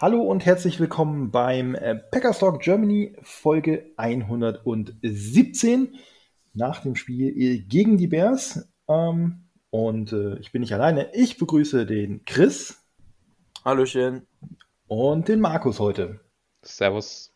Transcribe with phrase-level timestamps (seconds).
[0.00, 5.96] Hallo und herzlich willkommen beim äh, Packers Talk Germany Folge 117
[6.54, 8.68] nach dem Spiel äh, gegen die Bears.
[8.86, 11.12] Ähm, und äh, ich bin nicht alleine.
[11.14, 12.80] Ich begrüße den Chris.
[13.64, 14.24] Hallöchen.
[14.86, 16.20] Und den Markus heute.
[16.62, 17.34] Servus.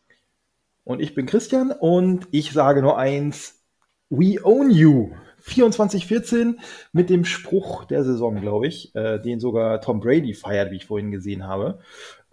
[0.85, 3.61] Und ich bin Christian und ich sage nur eins:
[4.09, 5.11] We own you.
[5.45, 6.55] 24-14
[6.93, 10.85] mit dem Spruch der Saison, glaube ich, äh, den sogar Tom Brady feiert, wie ich
[10.85, 11.79] vorhin gesehen habe.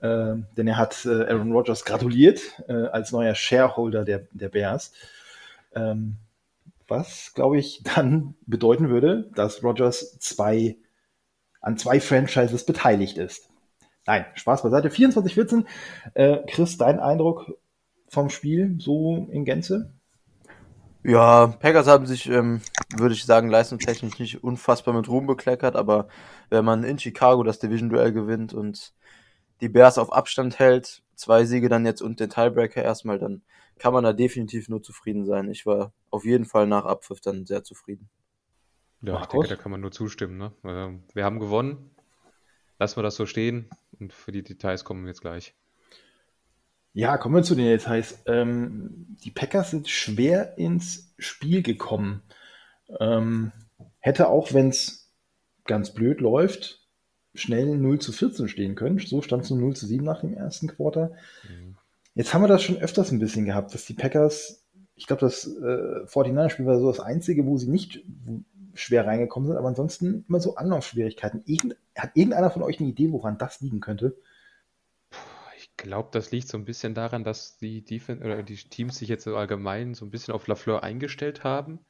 [0.01, 4.93] Äh, denn er hat äh, Aaron Rodgers gratuliert äh, als neuer Shareholder der, der Bears.
[5.75, 6.17] Ähm,
[6.89, 10.77] was, glaube ich, dann bedeuten würde, dass Rodgers zwei,
[11.61, 13.49] an zwei Franchises beteiligt ist.
[14.07, 14.89] Nein, Spaß beiseite.
[14.89, 15.65] 24-14.
[16.15, 17.59] Äh, Chris, dein Eindruck
[18.09, 19.93] vom Spiel so in Gänze?
[21.03, 22.61] Ja, Packers haben sich, ähm,
[22.95, 26.09] würde ich sagen, leistungstechnisch nicht unfassbar mit Ruhm bekleckert, aber
[26.51, 28.93] wenn man in Chicago das Division-Duell gewinnt und
[29.61, 33.43] die Bears auf Abstand hält, zwei Siege dann jetzt und den Tiebreaker erstmal, dann
[33.79, 35.51] kann man da definitiv nur zufrieden sein.
[35.51, 38.09] Ich war auf jeden Fall nach Abpfiff dann sehr zufrieden.
[39.03, 40.37] Ja, ich denke, da kann man nur zustimmen.
[40.37, 40.53] Ne?
[40.63, 41.91] Also, wir haben gewonnen.
[42.79, 45.55] Lassen wir das so stehen und für die Details kommen wir jetzt gleich.
[46.93, 48.23] Ja, kommen wir zu den Details.
[48.27, 52.23] Ähm, die Packers sind schwer ins Spiel gekommen.
[52.99, 53.53] Ähm,
[54.01, 55.13] hätte auch, wenn es
[55.65, 56.80] ganz blöd läuft,
[57.35, 58.99] schnell 0 zu 14 stehen können.
[58.99, 61.13] So stand es nur 0 zu 7 nach dem ersten Quarter.
[61.49, 61.77] Mhm.
[62.15, 65.47] Jetzt haben wir das schon öfters ein bisschen gehabt, dass die Packers, ich glaube, das
[65.47, 68.05] äh, 49er-Spiel war so das einzige, wo sie nicht
[68.75, 71.43] schwer reingekommen sind, aber ansonsten immer so Anlaufschwierigkeiten.
[71.47, 74.17] Irgend, hat irgendeiner von euch eine Idee, woran das liegen könnte?
[75.57, 79.09] Ich glaube, das liegt so ein bisschen daran, dass die, Defense, oder die Teams sich
[79.09, 81.81] jetzt so allgemein so ein bisschen auf Lafleur eingestellt haben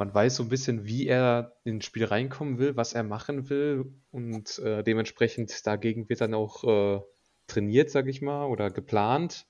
[0.00, 3.92] man weiß so ein bisschen, wie er ins Spiel reinkommen will, was er machen will
[4.10, 7.02] und äh, dementsprechend dagegen wird dann auch äh,
[7.46, 9.46] trainiert, sag ich mal, oder geplant.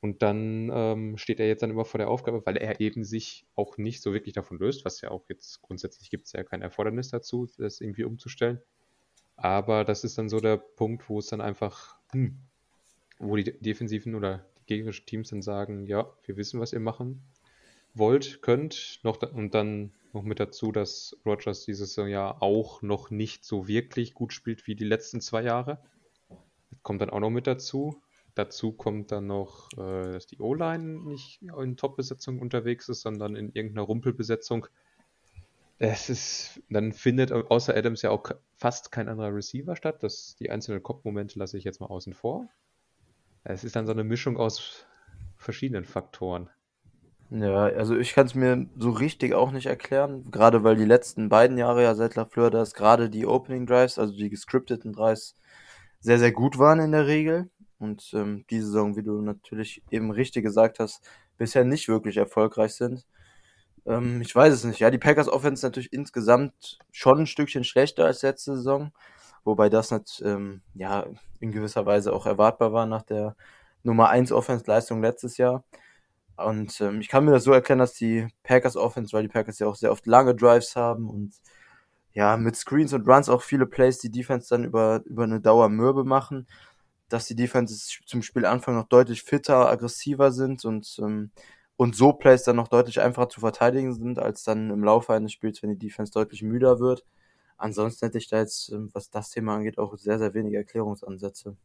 [0.00, 3.46] Und dann ähm, steht er jetzt dann immer vor der Aufgabe, weil er eben sich
[3.56, 6.62] auch nicht so wirklich davon löst, was ja auch jetzt grundsätzlich gibt es ja kein
[6.62, 8.62] Erfordernis dazu, das irgendwie umzustellen.
[9.36, 12.38] Aber das ist dann so der Punkt, wo es dann einfach, hm,
[13.18, 17.22] wo die defensiven oder die gegnerischen Teams dann sagen, ja, wir wissen, was ihr machen
[17.98, 19.00] wollt, könnt.
[19.02, 24.14] Noch, und dann noch mit dazu, dass Rogers dieses Jahr auch noch nicht so wirklich
[24.14, 25.82] gut spielt wie die letzten zwei Jahre.
[26.82, 28.00] Kommt dann auch noch mit dazu.
[28.34, 33.52] Dazu kommt dann noch, äh, dass die O-Line nicht in Top-Besetzung unterwegs ist, sondern in
[33.52, 34.68] irgendeiner Rumpelbesetzung.
[35.78, 40.02] Es ist, dann findet außer Adams ja auch fast kein anderer Receiver statt.
[40.02, 42.48] Das, die einzelnen Kopfmomente lasse ich jetzt mal außen vor.
[43.44, 44.86] Es ist dann so eine Mischung aus
[45.36, 46.50] verschiedenen Faktoren.
[47.30, 51.28] Ja, also ich kann es mir so richtig auch nicht erklären, gerade weil die letzten
[51.28, 55.34] beiden Jahre ja seit Lafleur das gerade die Opening Drives, also die gescripteten Drives,
[56.00, 57.50] sehr, sehr gut waren in der Regel.
[57.78, 61.02] Und ähm, diese Saison, wie du natürlich eben richtig gesagt hast,
[61.36, 63.06] bisher nicht wirklich erfolgreich sind.
[63.86, 64.80] Ähm, ich weiß es nicht.
[64.80, 68.92] Ja, die Packers Offense natürlich insgesamt schon ein Stückchen schlechter als letzte Saison,
[69.44, 71.06] wobei das nicht, ähm, ja,
[71.40, 73.36] in gewisser Weise auch erwartbar war nach der
[73.84, 75.64] Nummer 1 Offense-Leistung letztes Jahr.
[76.38, 79.58] Und ähm, ich kann mir das so erklären, dass die Packers Offense, weil die Packers
[79.58, 81.34] ja auch sehr oft lange Drives haben und
[82.14, 85.68] ja, mit Screens und Runs auch viele Plays die Defense dann über, über eine Dauer
[85.68, 86.46] mürbe machen,
[87.08, 91.30] dass die Defenses zum Spielanfang noch deutlich fitter, aggressiver sind und, ähm,
[91.76, 95.32] und so Plays dann noch deutlich einfacher zu verteidigen sind, als dann im Laufe eines
[95.32, 97.04] Spiels, wenn die Defense deutlich müder wird.
[97.58, 101.56] Ansonsten hätte ich da jetzt, ähm, was das Thema angeht, auch sehr, sehr wenige Erklärungsansätze.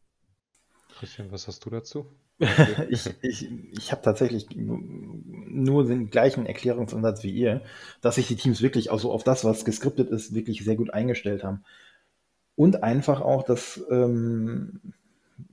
[0.98, 2.06] Christian, was hast du dazu?
[2.90, 7.62] ich ich, ich habe tatsächlich nur den gleichen Erklärungsansatz wie ihr,
[8.00, 10.92] dass sich die Teams wirklich auch so auf das, was geskriptet ist, wirklich sehr gut
[10.92, 11.64] eingestellt haben.
[12.56, 14.80] Und einfach auch, dass ähm,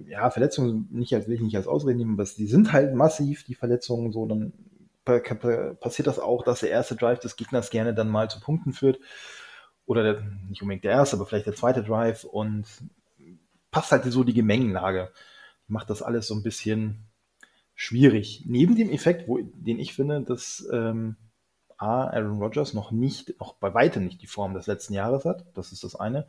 [0.05, 3.43] ja, Verletzungen nicht als will ich nicht als Ausrede nehmen, aber die sind halt massiv,
[3.43, 4.53] die Verletzungen, so, dann
[5.03, 8.99] passiert das auch, dass der erste Drive des Gegners gerne dann mal zu Punkten führt.
[9.85, 12.65] Oder der, nicht unbedingt der erste, aber vielleicht der zweite Drive und
[13.71, 15.11] passt halt so die Gemengenlage
[15.71, 17.05] macht das alles so ein bisschen
[17.73, 18.43] schwierig.
[18.45, 21.15] Neben dem Effekt, wo, den ich finde, dass ähm,
[21.77, 25.45] A, Aaron Rodgers noch nicht, noch bei weitem nicht die Form des letzten Jahres hat,
[25.55, 26.27] das ist das eine.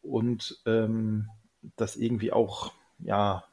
[0.00, 1.28] Und ähm,
[1.76, 3.44] dass irgendwie auch, ja,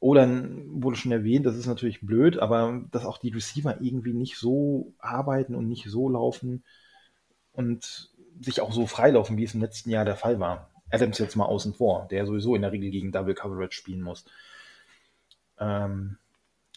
[0.00, 4.36] Olan wurde schon erwähnt, das ist natürlich blöd, aber dass auch die Receiver irgendwie nicht
[4.36, 6.64] so arbeiten und nicht so laufen
[7.52, 8.10] und
[8.40, 10.71] sich auch so freilaufen, wie es im letzten Jahr der Fall war.
[10.92, 14.24] Adams jetzt mal außen vor, der sowieso in der Regel gegen Double Coverage spielen muss.
[15.58, 16.18] Ähm,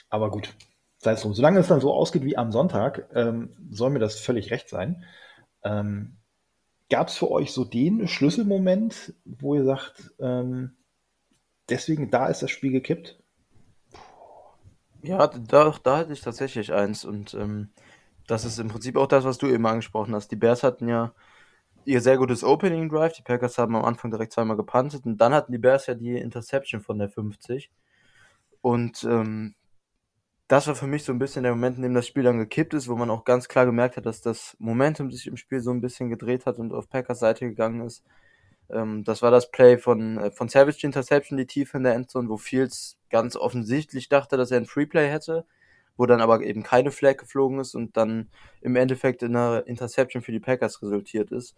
[0.10, 0.54] aber gut,
[0.98, 1.34] sei es drum.
[1.34, 5.04] Solange es dann so ausgeht wie am Sonntag, ähm, soll mir das völlig recht sein.
[5.64, 6.18] Ähm,
[6.90, 10.76] Gab es für euch so den Schlüsselmoment, wo ihr sagt, ähm,
[11.68, 13.20] deswegen da ist das Spiel gekippt?
[15.02, 17.70] Ja, da, da hatte ich tatsächlich eins und ähm,
[18.28, 20.30] das ist im Prinzip auch das, was du eben angesprochen hast.
[20.32, 21.14] Die Bears hatten ja
[21.86, 23.14] ihr sehr gutes Opening Drive.
[23.14, 26.18] Die Packers haben am Anfang direkt zweimal gepantet und dann hatten die Bears ja die
[26.18, 27.72] Interception von der 50.
[28.62, 29.56] Und ähm,
[30.48, 32.74] das war für mich so ein bisschen der Moment, in dem das Spiel dann gekippt
[32.74, 35.72] ist, wo man auch ganz klar gemerkt hat, dass das Momentum sich im Spiel so
[35.72, 38.04] ein bisschen gedreht hat und auf Packers Seite gegangen ist.
[38.70, 41.96] Ähm, das war das Play von, äh, von Savage, die Interception, die Tiefe in der
[41.96, 45.46] Endzone, wo Fields ganz offensichtlich dachte, dass er ein Freeplay hätte,
[45.98, 48.30] wo dann aber eben keine Flag geflogen ist und dann
[48.62, 51.56] im Endeffekt in einer Interception für die Packers resultiert ist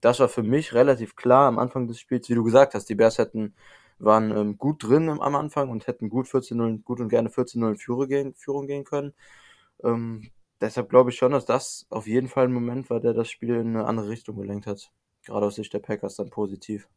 [0.00, 2.88] das war für mich relativ klar am Anfang des Spiels, wie du gesagt hast.
[2.88, 3.54] Die Bears hätten,
[3.98, 7.76] waren ähm, gut drin am Anfang und hätten gut 14-0, gut und gerne 14-0 in
[7.76, 9.14] Führung gehen, Führung gehen können.
[9.82, 13.30] Ähm, deshalb glaube ich schon, dass das auf jeden Fall ein Moment war, der das
[13.30, 14.90] Spiel in eine andere Richtung gelenkt hat.
[15.24, 16.88] Gerade aus Sicht der Packers dann positiv.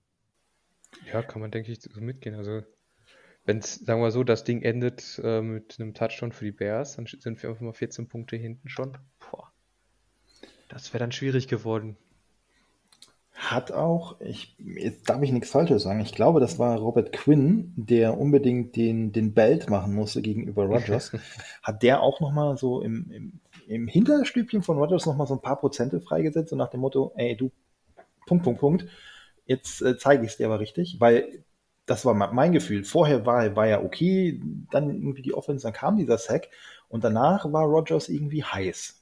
[1.11, 2.35] Ja, kann man, denke ich, so mitgehen.
[2.35, 2.63] Also,
[3.45, 6.95] wenn es, sagen wir so, das Ding endet äh, mit einem Touchdown für die Bears,
[6.95, 8.97] dann sind wir einfach mal 14 Punkte hinten schon.
[9.19, 9.51] Boah.
[10.67, 11.97] Das wäre dann schwierig geworden
[13.39, 17.73] hat auch, ich, jetzt darf ich nichts Falsches sagen, ich glaube, das war Robert Quinn,
[17.77, 21.13] der unbedingt den, den Belt machen musste gegenüber Rogers.
[21.63, 25.57] hat der auch nochmal so im, im, im Hinterstübchen von Rogers nochmal so ein paar
[25.57, 27.49] Prozente freigesetzt und nach dem Motto, ey, du,
[28.27, 28.85] Punkt, Punkt, Punkt,
[29.45, 31.43] jetzt äh, zeige ich es dir aber richtig, weil
[31.85, 32.83] das war mein Gefühl.
[32.83, 34.39] Vorher war, war ja okay,
[34.69, 36.49] dann irgendwie die Offense, dann kam dieser Sack
[36.89, 38.98] und danach war Rogers irgendwie heiß.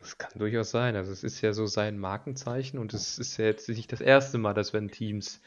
[0.00, 0.96] Das kann durchaus sein.
[0.96, 4.38] Also es ist ja so sein Markenzeichen und es ist ja jetzt nicht das erste
[4.38, 5.40] Mal, dass wenn Teams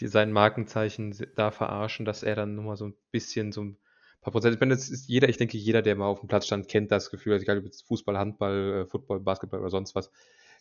[0.00, 3.78] die sein Markenzeichen da verarschen, dass er dann nochmal so ein bisschen so ein
[4.20, 4.54] paar Prozent.
[4.54, 6.90] Ich meine, das ist jeder, ich denke, jeder, der mal auf dem Platz stand, kennt
[6.90, 10.10] das Gefühl, also egal ob jetzt Fußball, Handball, äh, Football, Basketball oder sonst was,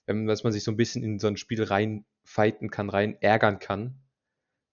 [0.05, 3.17] wenn, dass man sich so ein bisschen in so ein Spiel rein fighten kann, rein
[3.21, 3.95] ärgern kann.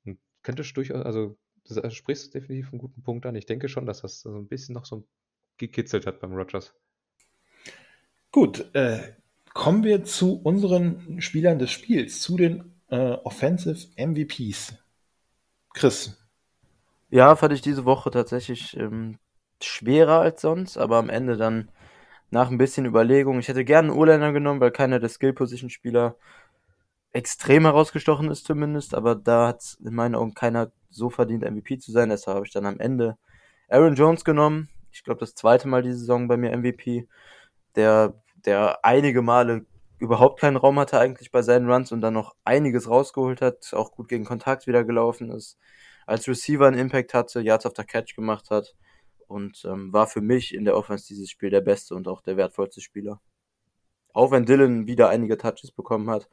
[0.05, 3.37] Und könnte durchaus, also du sprichst definitiv einen guten Punkt an.
[3.37, 5.07] Ich denke schon, dass das so ein bisschen noch so
[5.59, 6.75] gekitzelt hat beim Rogers.
[8.31, 9.15] Gut, äh,
[9.55, 14.75] kommen wir zu unseren Spielern des Spiels, zu den äh, Offensive MVPs.
[15.75, 16.17] Chris.
[17.11, 19.19] Ja, fand ich diese Woche tatsächlich ähm,
[19.63, 21.71] schwerer als sonst, aber am Ende dann
[22.31, 23.39] nach ein bisschen Überlegung.
[23.39, 26.17] Ich hätte gerne einen Urländer genommen, weil keiner der Skill-Position-Spieler
[27.13, 31.91] extrem herausgestochen ist zumindest, aber da hat in meinen Augen keiner so verdient, MVP zu
[31.91, 32.11] sein.
[32.11, 33.17] Deshalb habe ich dann am Ende
[33.69, 34.69] Aaron Jones genommen.
[34.93, 37.09] Ich glaube, das zweite Mal diese Saison bei mir MVP
[37.79, 38.15] der,
[38.45, 39.65] der einige Male
[39.99, 43.93] überhaupt keinen Raum hatte eigentlich bei seinen Runs und dann noch einiges rausgeholt hat, auch
[43.93, 45.59] gut gegen Kontakt wieder gelaufen ist,
[46.07, 48.75] als Receiver einen Impact hatte, Yards auf der Catch gemacht hat
[49.27, 52.37] und ähm, war für mich in der Offense dieses Spiel der beste und auch der
[52.37, 53.21] wertvollste Spieler.
[54.13, 56.29] Auch wenn Dylan wieder einige Touches bekommen hat,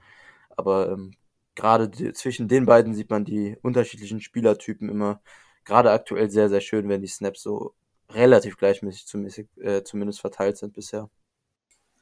[0.57, 1.13] aber ähm,
[1.55, 5.21] gerade zwischen den beiden sieht man die unterschiedlichen Spielertypen immer
[5.63, 7.75] gerade aktuell sehr, sehr schön, wenn die Snaps so
[8.09, 11.09] relativ gleichmäßig äh, zumindest verteilt sind bisher.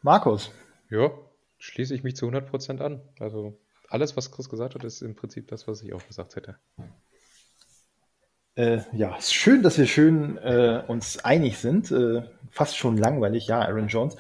[0.04, 0.52] Markus.
[0.90, 1.12] Ja,
[1.60, 3.02] schließe ich mich zu 100% an.
[3.20, 3.58] Also
[3.88, 6.58] alles, was Chris gesagt hat, ist im Prinzip das, was ich auch gesagt hätte.
[8.56, 11.90] Äh, ja, ist schön, dass wir schön äh, uns einig sind.
[11.92, 14.18] Äh, fast schon langweilig, ja, Aaron Jones.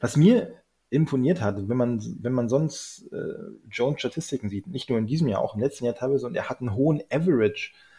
[0.00, 0.54] Was mir
[0.90, 3.34] imponiert hat, wenn man, wenn man sonst äh,
[3.70, 6.50] Jones Statistiken sieht, nicht nur in diesem Jahr, auch im letzten Jahr teilweise, und er
[6.50, 7.91] hat einen hohen Average äh,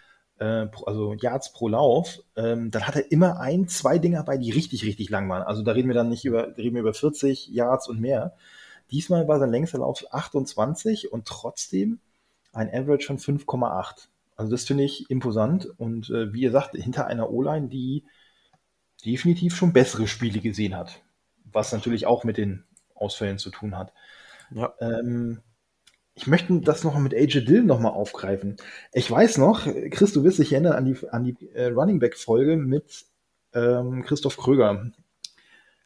[0.86, 4.84] also Yards pro Lauf, ähm, dann hat er immer ein, zwei Dinger bei, die richtig,
[4.86, 5.44] richtig lang waren.
[5.44, 8.34] Also da reden wir dann nicht über, reden wir über 40 Yards und mehr.
[8.92, 12.00] Diesmal war sein längster Lauf 28 und trotzdem
[12.52, 14.08] ein Average von 5,8.
[14.36, 18.04] Also das finde ich imposant und äh, wie ihr sagt, hinter einer O-Line, die
[19.06, 21.02] definitiv schon bessere Spiele gesehen hat.
[21.52, 22.64] Was natürlich auch mit den
[22.96, 23.94] Ausfällen zu tun hat.
[24.52, 24.74] Ja.
[24.80, 25.42] Ähm,
[26.16, 28.58] ich möchte das noch mit AJ Dillon noch mal aufgreifen.
[28.92, 32.18] Ich weiß noch, Chris, du wirst dich erinnern an die, an die äh, Running Back
[32.18, 33.06] Folge mit
[33.54, 34.92] ähm, Christoph Kröger.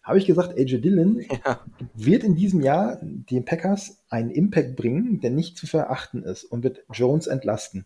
[0.04, 1.62] Habe ich gesagt, AJ Dillon ja.
[1.94, 6.64] wird in diesem Jahr den Packers einen Impact bringen, der nicht zu verachten ist und
[6.64, 7.86] wird Jones entlasten.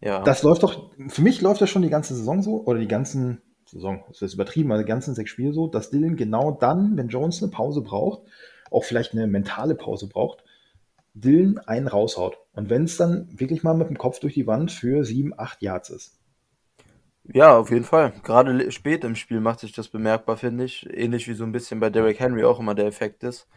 [0.00, 0.22] Ja.
[0.22, 3.40] Das läuft doch, für mich läuft das schon die ganze Saison so, oder die ganzen
[3.66, 7.08] Saison, das ist übertrieben, aber die ganzen sechs Spiele so, dass Dillon genau dann, wenn
[7.08, 8.22] Jones eine Pause braucht,
[8.70, 10.44] auch vielleicht eine mentale Pause braucht,
[11.14, 12.38] Dylan einen raushaut.
[12.52, 15.62] Und wenn es dann wirklich mal mit dem Kopf durch die Wand für sieben, acht
[15.62, 16.18] Yards ist.
[17.32, 18.12] Ja, auf jeden Fall.
[18.22, 20.86] Gerade spät im Spiel macht sich das bemerkbar, finde ich.
[20.90, 23.48] Ähnlich wie so ein bisschen bei Derrick Henry auch immer der Effekt ist.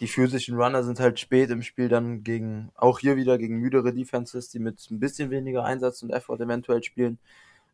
[0.00, 3.94] Die physischen Runner sind halt spät im Spiel dann gegen, auch hier wieder gegen müdere
[3.94, 7.20] Defenses, die mit ein bisschen weniger Einsatz und Effort eventuell spielen,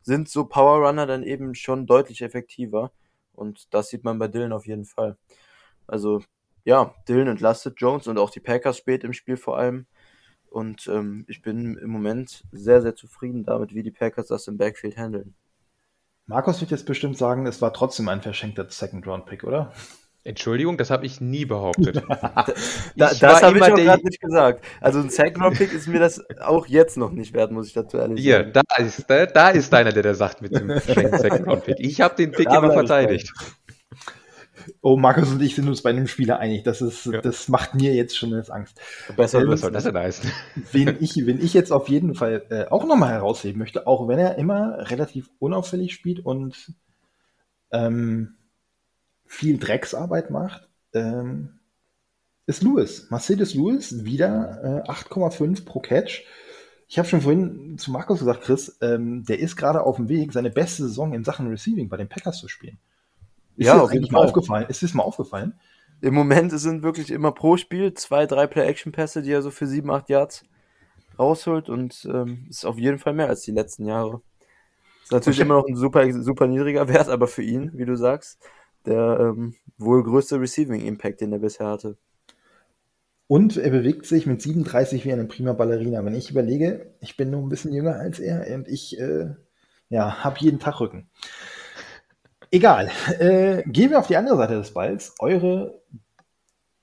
[0.03, 2.91] sind so Power Runner dann eben schon deutlich effektiver.
[3.33, 5.17] Und das sieht man bei Dylan auf jeden Fall.
[5.87, 6.21] Also,
[6.63, 9.85] ja, Dylan entlastet Jones und auch die Packers spät im Spiel vor allem.
[10.49, 14.57] Und ähm, ich bin im Moment sehr, sehr zufrieden damit, wie die Packers das im
[14.57, 15.35] Backfield handeln.
[16.25, 19.73] Markus wird jetzt bestimmt sagen, es war trotzdem ein verschenkter Second-Round-Pick, oder?
[20.23, 22.03] Entschuldigung, das habe ich nie behauptet.
[22.09, 22.45] da,
[22.95, 24.63] das habe ich auch gerade nicht gesagt.
[24.81, 28.21] Also ein Second-Round-Pick ist mir das auch jetzt noch nicht wert, muss ich dazu ehrlich
[28.21, 28.51] Hier, sagen.
[28.53, 31.79] Da ist, da, da ist einer, der da sagt mit dem verschenkten Second-Round-Pick.
[31.79, 33.31] Ich habe den Pick da immer verteidigt.
[34.81, 36.63] Oh, Markus und ich sind uns bei einem Spieler einig.
[36.63, 37.21] Das, ist, ja.
[37.21, 38.79] das macht mir jetzt schon jetzt Angst.
[39.15, 40.31] Besser, ähm, was soll das denn heißen?
[40.71, 44.19] Wen ich, wen ich jetzt auf jeden Fall äh, auch nochmal herausheben möchte, auch wenn
[44.19, 46.73] er immer relativ unauffällig spielt und
[47.71, 48.35] ähm,
[49.25, 51.59] viel Drecksarbeit macht, ähm,
[52.45, 53.09] ist Lewis.
[53.11, 56.25] Mercedes Lewis, wieder äh, 8,5 pro Catch.
[56.87, 60.33] Ich habe schon vorhin zu Markus gesagt, Chris, ähm, der ist gerade auf dem Weg,
[60.33, 62.79] seine beste Saison in Sachen Receiving bei den Packers zu spielen.
[63.59, 64.21] Ist ja, auf jeden Fall.
[64.21, 64.65] Mal aufgefallen?
[64.69, 65.59] Ist das mal aufgefallen?
[65.99, 69.91] Im Moment sind wirklich immer pro Spiel zwei, drei Play-Action-Pässe, die er so für sieben,
[69.91, 70.45] acht Yards
[71.19, 74.21] rausholt und ähm, ist auf jeden Fall mehr als die letzten Jahre.
[75.03, 78.39] Ist natürlich immer noch ein super, super niedriger Wert, aber für ihn, wie du sagst,
[78.85, 81.97] der ähm, wohl größte Receiving-Impact, den er bisher hatte.
[83.27, 86.05] Und er bewegt sich mit 37 wie eine prima Ballerina.
[86.05, 89.35] Wenn ich überlege, ich bin nur ein bisschen jünger als er und ich äh,
[89.89, 91.09] ja, habe jeden Tag Rücken.
[92.51, 92.89] Egal.
[93.19, 95.13] Äh, gehen wir auf die andere Seite des Balls.
[95.19, 95.81] Eure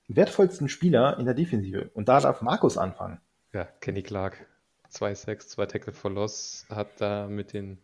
[0.07, 1.89] wertvollsten Spieler in der Defensive.
[1.93, 3.19] Und da darf Markus anfangen.
[3.53, 4.47] Ja, Kenny Clark.
[4.91, 6.65] 2-6, 2 Tackle for Loss.
[6.69, 7.79] Hat da mit den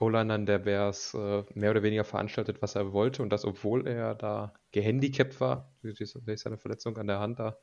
[0.00, 3.22] O-Linern der Bears äh, mehr oder weniger veranstaltet, was er wollte.
[3.22, 7.58] Und das, obwohl er da gehandicapt war, durch seine Verletzung an der Hand da.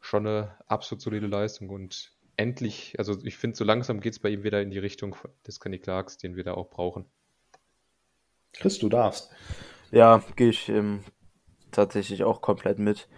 [0.00, 1.68] Schon eine absolut solide Leistung.
[1.68, 5.14] Und endlich, also ich finde, so langsam geht es bei ihm wieder in die Richtung
[5.46, 7.06] des Kenny Clarks, den wir da auch brauchen.
[8.58, 9.30] Chris, du darfst.
[9.90, 11.04] Ja, gehe ich ähm,
[11.70, 13.08] tatsächlich auch komplett mit.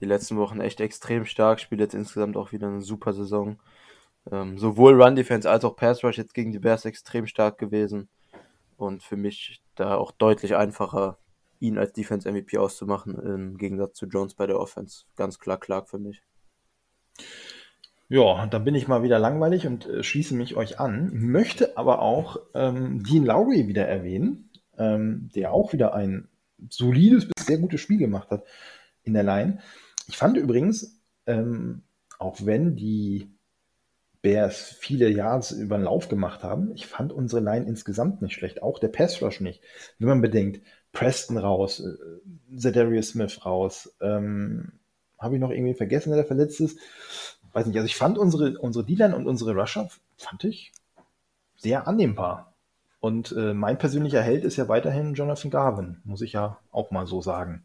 [0.00, 3.58] Die letzten Wochen echt extrem stark, spielt jetzt insgesamt auch wieder eine super Saison.
[4.30, 8.08] Ähm, sowohl Run Defense als auch Pass Rush jetzt gegen die Bears extrem stark gewesen.
[8.76, 11.18] Und für mich da auch deutlich einfacher,
[11.60, 15.04] ihn als Defense MVP auszumachen, im Gegensatz zu Jones bei der Offense.
[15.16, 16.22] Ganz klar Clark für mich.
[18.08, 21.10] Ja, dann bin ich mal wieder langweilig und äh, schließe mich euch an.
[21.12, 24.47] Möchte aber auch ähm, Dean Lowry wieder erwähnen
[24.78, 26.28] ähm, der auch wieder ein
[26.68, 28.44] solides bis sehr gutes Spiel gemacht hat
[29.02, 29.58] in der Line.
[30.08, 31.82] Ich fand übrigens, ähm,
[32.18, 33.30] auch wenn die
[34.22, 38.62] Bears viele Yards über den Lauf gemacht haben, ich fand unsere Line insgesamt nicht schlecht,
[38.62, 39.62] auch der Pass Rush nicht.
[39.98, 40.60] Wenn man bedenkt,
[40.92, 44.72] Preston raus, äh, Zedarius Smith raus, ähm,
[45.18, 46.78] habe ich noch irgendwie vergessen, der verletzt ist?
[47.52, 50.72] Weiß nicht, also ich fand unsere, unsere D-Line und unsere Rusher, fand ich
[51.56, 52.54] sehr annehmbar.
[53.00, 57.06] Und äh, mein persönlicher Held ist ja weiterhin Jonathan Garvin, muss ich ja auch mal
[57.06, 57.64] so sagen.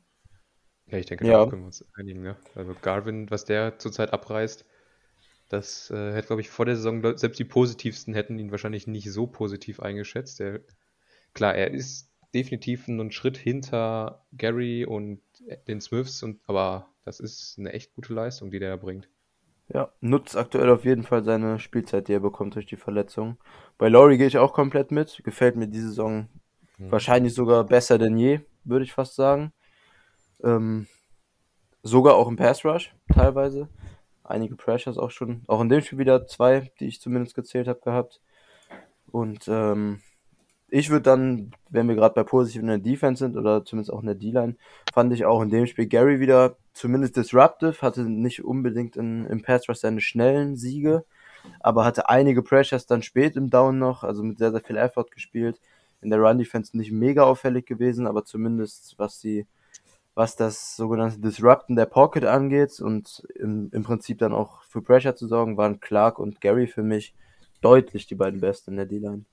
[0.88, 1.44] Ja, ich denke, ja.
[1.44, 2.22] da können wir uns einigen.
[2.22, 2.36] Ne?
[2.56, 4.66] Also Garvin, was der zurzeit abreißt,
[5.50, 9.12] das äh, hätte, glaube ich, vor der Saison, selbst die positivsten hätten ihn wahrscheinlich nicht
[9.12, 10.40] so positiv eingeschätzt.
[10.40, 10.62] Der,
[11.34, 15.22] klar, er ist definitiv einen Schritt hinter Gary und
[15.68, 19.10] den Smiths, und, aber das ist eine echt gute Leistung, die der da bringt.
[19.74, 23.38] Ja, nutzt aktuell auf jeden Fall seine Spielzeit, die er bekommt durch die Verletzung.
[23.80, 25.22] Bei Laurie gehe ich auch komplett mit.
[25.24, 26.27] Gefällt mir diese Saison
[26.77, 26.92] mhm.
[26.92, 29.51] wahrscheinlich sogar besser denn je, würde ich fast sagen.
[30.44, 30.88] Ähm,
[31.82, 33.68] sogar auch im Pass Rush teilweise.
[34.24, 35.44] Einige Pressures auch schon.
[35.48, 38.22] Auch in dem Spiel wieder zwei, die ich zumindest gezählt habe gehabt.
[39.12, 40.01] Und ähm,
[40.75, 44.00] ich würde dann, wenn wir gerade bei positiv in der Defense sind oder zumindest auch
[44.00, 44.56] in der D-Line,
[44.92, 49.44] fand ich auch in dem Spiel Gary wieder zumindest disruptive, hatte nicht unbedingt in, im
[49.44, 51.06] Pass Rush seine schnellen Siege,
[51.60, 55.12] aber hatte einige Pressures dann spät im Down noch, also mit sehr, sehr viel Effort
[55.12, 55.62] gespielt.
[56.01, 59.46] In der Run Defense nicht mega auffällig gewesen, aber zumindest was die,
[60.15, 65.15] was das sogenannte Disrupten der Pocket angeht und im, im Prinzip dann auch für Pressure
[65.15, 67.13] zu sorgen, waren Clark und Gary für mich
[67.62, 69.25] deutlich die beiden Besten in der D-Line.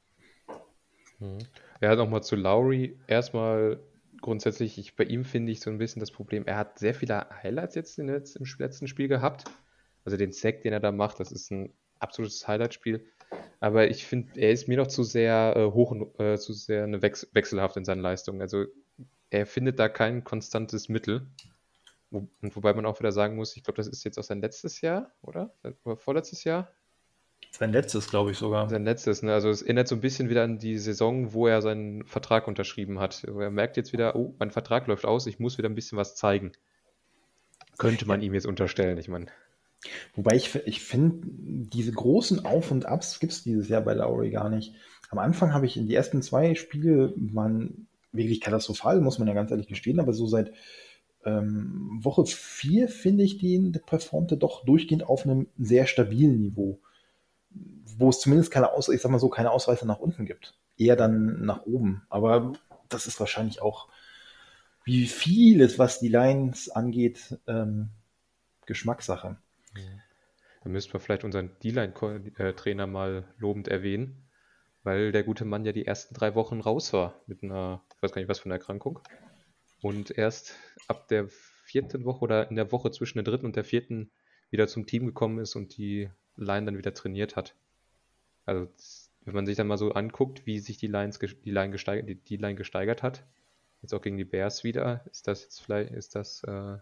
[1.21, 1.39] Mhm.
[1.81, 2.99] Ja, nochmal zu Lowry.
[3.07, 3.81] Erstmal
[4.21, 7.27] grundsätzlich, ich, bei ihm finde ich so ein bisschen das Problem, er hat sehr viele
[7.43, 9.45] Highlights jetzt im letzten Spiel gehabt.
[10.05, 13.07] Also den Sack, den er da macht, das ist ein absolutes Highlight-Spiel.
[13.61, 17.03] Aber ich finde, er ist mir noch zu sehr äh, hoch, äh, zu sehr eine
[17.03, 18.41] Wechsel, wechselhaft in seinen Leistungen.
[18.41, 18.65] Also
[19.29, 21.27] er findet da kein konstantes Mittel.
[22.11, 24.41] Wo, und wobei man auch wieder sagen muss, ich glaube, das ist jetzt auch sein
[24.41, 25.55] letztes Jahr, oder?
[25.85, 26.73] Oder vorletztes Jahr?
[27.51, 28.69] Sein letztes, glaube ich sogar.
[28.69, 29.33] Sein letztes, ne?
[29.33, 33.01] Also es erinnert so ein bisschen wieder an die Saison, wo er seinen Vertrag unterschrieben
[33.01, 33.25] hat.
[33.25, 36.15] Er merkt jetzt wieder, oh, mein Vertrag läuft aus, ich muss wieder ein bisschen was
[36.15, 36.53] zeigen.
[37.77, 39.27] Könnte man ihm jetzt unterstellen, ich meine.
[40.15, 44.31] Wobei ich, ich finde, diese großen Auf- und Abs gibt es dieses Jahr bei Lowry
[44.31, 44.75] gar nicht.
[45.11, 49.35] Am Anfang habe ich in die ersten zwei Spiele waren wirklich katastrophal, muss man ja
[49.35, 50.53] ganz ehrlich gestehen, aber so seit
[51.25, 56.81] ähm, Woche vier finde ich den, der performte doch durchgehend auf einem sehr stabilen Niveau.
[58.01, 60.55] Wo es zumindest keine Aus ich sag mal so, keine Ausreißer nach unten gibt.
[60.77, 62.07] Eher dann nach oben.
[62.09, 62.55] Aber
[62.89, 63.89] das ist wahrscheinlich auch,
[64.85, 67.91] wie vieles, was die Lines angeht, ähm,
[68.67, 69.37] Geschmackssache.
[70.63, 74.29] Da müssten wir vielleicht unseren D-Line-Trainer mal lobend erwähnen,
[74.83, 78.13] weil der gute Mann ja die ersten drei Wochen raus war mit einer, ich weiß
[78.13, 79.01] gar nicht was für einer Erkrankung.
[79.83, 80.55] Und erst
[80.89, 81.29] ab der
[81.65, 84.11] vierten Woche oder in der Woche zwischen der dritten und der vierten
[84.51, 87.55] wieder zum Team gekommen ist und die Line dann wieder trainiert hat.
[88.51, 88.69] Also
[89.25, 92.17] wenn man sich dann mal so anguckt, wie sich die, Lines, die, Line, gesteigert, die,
[92.17, 93.23] die Line gesteigert hat,
[93.81, 96.79] jetzt auch gegen die Bears wieder, ist das jetzt vielleicht, ist das äh,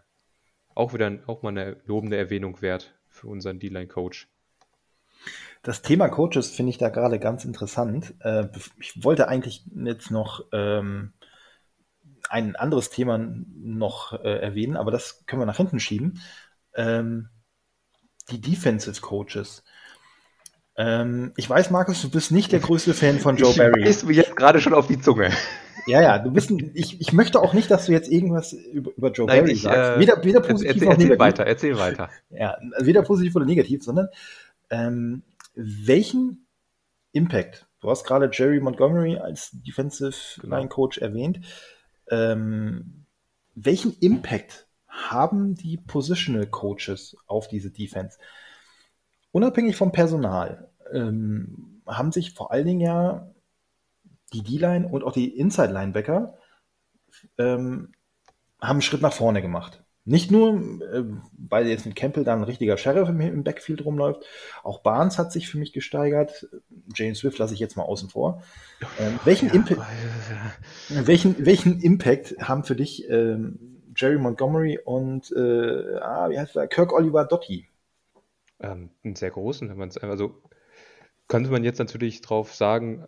[0.73, 4.27] auch wieder auch mal eine lobende Erwähnung wert für unseren D-Line-Coach.
[5.61, 8.15] Das Thema Coaches finde ich da gerade ganz interessant.
[8.21, 8.47] Äh,
[8.79, 11.13] ich wollte eigentlich jetzt noch ähm,
[12.29, 16.19] ein anderes Thema noch äh, erwähnen, aber das können wir nach hinten schieben.
[16.73, 17.29] Ähm,
[18.31, 19.63] die Defensive Coaches.
[20.79, 23.85] Ähm, ich weiß, Markus, du bist nicht der größte Fan von Joe ich Barry.
[23.85, 25.29] Ich mir jetzt gerade schon auf die Zunge.
[25.87, 28.91] Ja, ja, du bist ein, ich, ich möchte auch nicht, dass du jetzt irgendwas über,
[28.95, 29.97] über Joe Nein, Barry ich, sagst.
[29.97, 31.09] Äh, weder, weder positiv erzähl, noch negativ.
[31.09, 32.09] Erzähl weiter, erzähl weiter.
[32.29, 34.07] Ja, weder positiv oder negativ, sondern
[34.69, 36.47] ähm, welchen
[37.11, 40.55] Impact, du hast gerade Jerry Montgomery als Defensive genau.
[40.55, 41.41] Line Coach erwähnt,
[42.09, 43.05] ähm,
[43.53, 48.17] welchen Impact haben die Positional Coaches auf diese Defense?
[49.31, 53.31] Unabhängig vom Personal ähm, haben sich vor allen Dingen ja
[54.33, 56.37] die D-Line und auch die Inside-Linebacker
[57.37, 57.91] ähm,
[58.61, 59.83] haben einen Schritt nach vorne gemacht.
[60.05, 61.03] Nicht nur, äh,
[61.37, 64.25] weil jetzt mit Campbell dann ein richtiger Sheriff im, im, Backfield rumläuft,
[64.63, 66.47] auch Barnes hat sich für mich gesteigert.
[66.95, 68.41] Jane Swift lasse ich jetzt mal außen vor.
[68.99, 71.07] Ähm, welchen, ja, Impa ja.
[71.07, 76.67] welchen, welchen Impact haben für dich ähm, Jerry Montgomery und äh, ah, wie heißt der?
[76.67, 77.67] Kirk Oliver Dotti?
[78.61, 80.41] Ähm, einen sehr großen, wenn man es also
[81.29, 83.07] könnte man jetzt natürlich drauf sagen,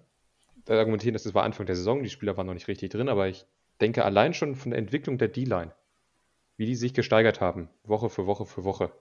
[0.70, 3.28] argumentieren, dass das war Anfang der Saison, die Spieler waren noch nicht richtig drin, aber
[3.28, 3.46] ich
[3.82, 5.74] denke allein schon von der Entwicklung der D-Line,
[6.56, 8.92] wie die sich gesteigert haben, Woche für Woche für Woche,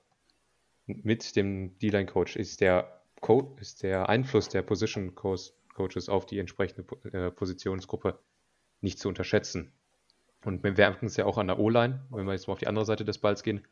[0.86, 6.84] mit dem D-Line-Coach, ist der, Co ist der Einfluss der Position Coaches auf die entsprechende
[7.12, 8.18] äh, Positionsgruppe
[8.80, 9.72] nicht zu unterschätzen.
[10.44, 12.66] Und wir merken es ja auch an der O-Line, wenn wir jetzt mal auf die
[12.66, 13.66] andere Seite des Balls gehen.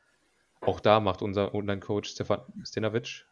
[0.60, 3.24] Auch da macht unser Online-Coach Stefan Stenovic,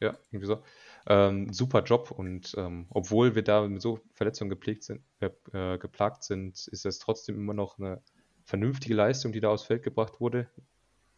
[0.00, 0.62] ja, irgendwie so,
[1.08, 5.78] ähm, super Job und ähm, obwohl wir da mit so Verletzungen gepflegt sind, äh, äh,
[5.78, 8.02] geplagt sind, ist es trotzdem immer noch eine
[8.44, 10.48] vernünftige Leistung, die da aufs Feld gebracht wurde.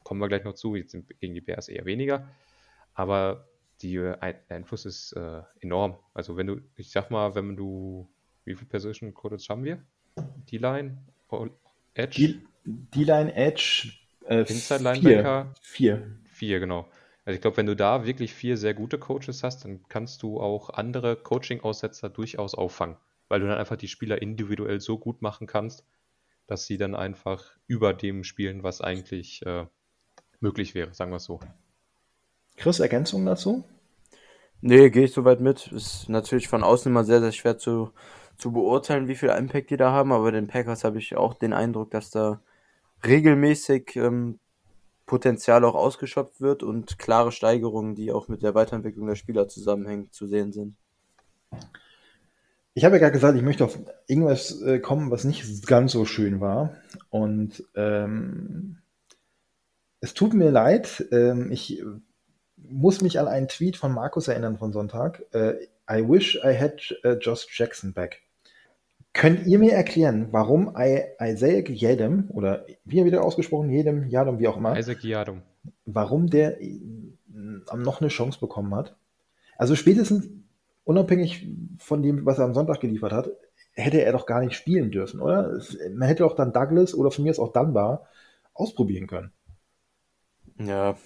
[0.05, 2.29] Kommen wir gleich noch zu, jetzt gegen die Bears eher weniger.
[2.95, 3.49] Aber
[3.83, 5.99] äh, der Einfluss ist äh, enorm.
[6.15, 8.09] Also wenn du, ich sag mal, wenn du,
[8.45, 9.83] wie viele Position Codes haben wir?
[10.51, 10.99] D-Line,
[11.95, 12.41] Edge?
[12.65, 13.93] D-Line, Edge,
[14.27, 15.55] äh, Inside Linebacker?
[15.63, 16.17] Vier.
[16.27, 16.89] Vier, genau.
[17.31, 20.41] Also ich glaube, wenn du da wirklich vier sehr gute Coaches hast, dann kannst du
[20.41, 22.97] auch andere Coaching-Aussetzer durchaus auffangen,
[23.29, 25.85] weil du dann einfach die Spieler individuell so gut machen kannst,
[26.49, 29.67] dass sie dann einfach über dem spielen, was eigentlich äh,
[30.41, 31.39] möglich wäre, sagen wir es so.
[32.57, 33.63] Chris, Ergänzungen dazu?
[34.61, 35.71] Nee, gehe ich soweit mit.
[35.71, 37.93] Ist natürlich von außen immer sehr, sehr schwer zu,
[38.39, 41.53] zu beurteilen, wie viel Impact die da haben, aber den Packers habe ich auch den
[41.53, 42.43] Eindruck, dass da
[43.05, 44.41] regelmäßig ähm,
[45.11, 50.13] Potenzial auch ausgeschöpft wird und klare Steigerungen, die auch mit der Weiterentwicklung der Spieler zusammenhängen,
[50.13, 50.77] zu sehen sind.
[52.75, 56.05] Ich habe ja gerade gesagt, ich möchte auf irgendwas äh, kommen, was nicht ganz so
[56.05, 56.77] schön war.
[57.09, 58.79] Und ähm,
[59.99, 61.83] es tut mir leid, ähm, ich
[62.57, 65.25] muss mich an einen Tweet von Markus erinnern von Sonntag.
[65.33, 65.55] Äh,
[65.91, 68.23] I wish I had uh, Josh Jackson back.
[69.13, 74.49] Könnt ihr mir erklären, warum Isaac Yadam, oder wie er wieder ausgesprochen, Yadam, Yadam, wie
[74.49, 75.43] auch immer, Isaac Yadam,
[75.85, 76.81] warum der äh,
[77.77, 78.97] noch eine Chance bekommen hat?
[79.57, 80.29] Also spätestens
[80.85, 83.31] unabhängig von dem, was er am Sonntag geliefert hat,
[83.73, 85.61] hätte er doch gar nicht spielen dürfen, oder?
[85.93, 88.07] Man hätte doch dann Douglas oder von mir aus auch Dunbar
[88.55, 89.33] ausprobieren können.
[90.59, 90.97] Ja,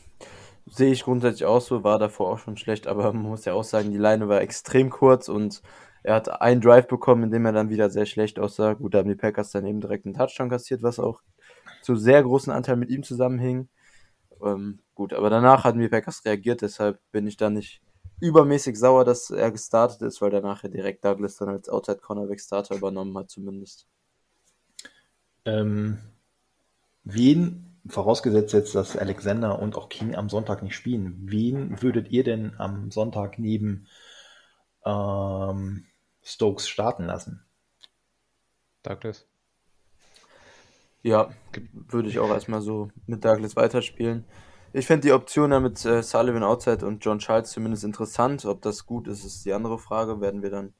[0.66, 3.64] sehe ich grundsätzlich auch so, war davor auch schon schlecht, aber man muss ja auch
[3.64, 5.62] sagen, die Leine war extrem kurz und
[6.04, 8.74] er hat einen Drive bekommen, in dem er dann wieder sehr schlecht aussah.
[8.74, 11.22] Gut, da haben die Packers dann eben direkt einen Touchdown kassiert, was auch
[11.82, 13.68] zu sehr großen Anteil mit ihm zusammenhing.
[14.42, 17.80] Ähm, gut, aber danach hatten die Packers reagiert, deshalb bin ich da nicht
[18.20, 22.40] übermäßig sauer, dass er gestartet ist, weil der nachher direkt Douglas dann als Outside Cornerback
[22.40, 23.86] Starter übernommen hat, zumindest.
[25.46, 25.98] Ähm,
[27.04, 32.24] wen, vorausgesetzt jetzt, dass Alexander und auch King am Sonntag nicht spielen, wen würdet ihr
[32.24, 33.86] denn am Sonntag neben
[34.84, 35.86] ähm,
[36.24, 37.44] Stokes starten lassen?
[38.82, 39.26] Douglas.
[41.02, 41.30] Ja,
[41.72, 44.24] würde ich auch erstmal so mit Douglas weiterspielen.
[44.72, 48.44] Ich finde die Option ja mit äh, Sullivan Outside und John Charles zumindest interessant.
[48.44, 50.20] Ob das gut ist, ist die andere Frage.
[50.20, 50.74] Werden wir dann,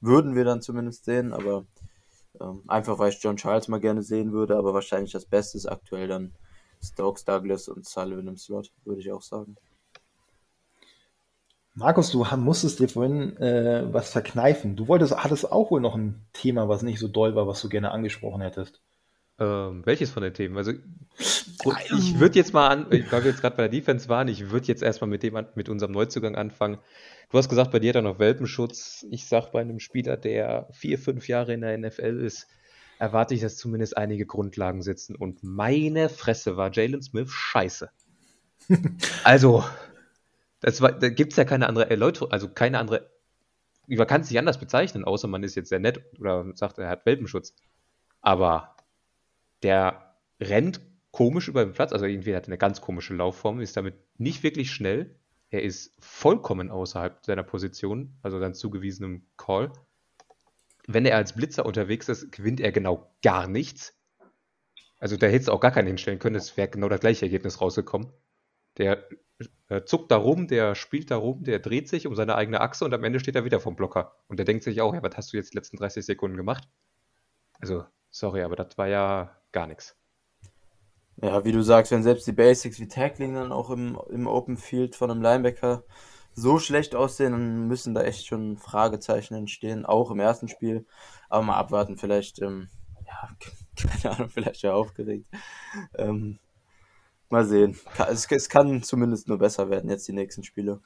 [0.00, 1.32] würden wir dann zumindest sehen.
[1.32, 1.64] Aber
[2.40, 5.66] ähm, einfach weil ich John Charles mal gerne sehen würde, aber wahrscheinlich das Beste ist
[5.66, 6.32] aktuell dann
[6.82, 9.56] Stokes, Douglas und Sullivan im Slot, würde ich auch sagen.
[11.80, 14.76] Markus, du musstest dir vorhin äh, was verkneifen.
[14.76, 17.70] Du wolltest, hattest auch wohl noch ein Thema, was nicht so doll war, was du
[17.70, 18.82] gerne angesprochen hättest.
[19.38, 20.58] Ähm, welches von den Themen?
[20.58, 20.72] Also
[21.18, 24.66] ich würde jetzt mal an, weil wir jetzt gerade bei der Defense waren, ich würde
[24.66, 26.76] jetzt erstmal mit dem mit unserem Neuzugang anfangen.
[27.30, 29.06] Du hast gesagt, bei dir hat er noch Welpenschutz.
[29.10, 32.46] Ich sag bei einem Spieler, der vier, fünf Jahre in der NFL ist,
[32.98, 35.16] erwarte ich, dass zumindest einige Grundlagen sitzen.
[35.16, 37.88] Und meine Fresse war Jalen Smith scheiße.
[39.24, 39.64] also,
[40.60, 43.10] das war, da gibt es ja keine andere Erläuterung, also keine andere,
[43.86, 46.88] man kann es nicht anders bezeichnen, außer man ist jetzt sehr nett oder sagt, er
[46.88, 47.54] hat Welpenschutz.
[48.20, 48.76] Aber
[49.62, 53.76] der rennt komisch über den Platz, also irgendwie hat er eine ganz komische Laufform, ist
[53.76, 55.16] damit nicht wirklich schnell.
[55.48, 59.72] Er ist vollkommen außerhalb seiner Position, also seinem zugewiesenen Call.
[60.86, 63.96] Wenn er als Blitzer unterwegs ist, gewinnt er genau gar nichts.
[64.98, 67.60] Also da hätte es auch gar keinen hinstellen können, es wäre genau das gleiche Ergebnis
[67.60, 68.12] rausgekommen.
[68.80, 69.06] Der
[69.68, 72.84] äh, zuckt da rum, der spielt da rum, der dreht sich um seine eigene Achse
[72.84, 74.16] und am Ende steht er wieder vom Blocker.
[74.26, 76.66] Und der denkt sich auch, ja, was hast du jetzt die letzten 30 Sekunden gemacht?
[77.60, 79.96] Also, sorry, aber das war ja gar nichts.
[81.22, 84.56] Ja, wie du sagst, wenn selbst die Basics wie Tackling dann auch im, im Open
[84.56, 85.84] Field von einem Linebacker
[86.32, 90.86] so schlecht aussehen, dann müssen da echt schon Fragezeichen entstehen, auch im ersten Spiel.
[91.28, 92.70] Aber mal abwarten, vielleicht, ähm,
[93.06, 93.28] ja,
[94.02, 95.26] keine Ahnung, vielleicht ja aufgeregt.
[95.98, 96.38] Ähm,
[97.30, 97.78] mal sehen.
[98.10, 100.80] Es, es kann zumindest nur besser werden jetzt die nächsten Spiele.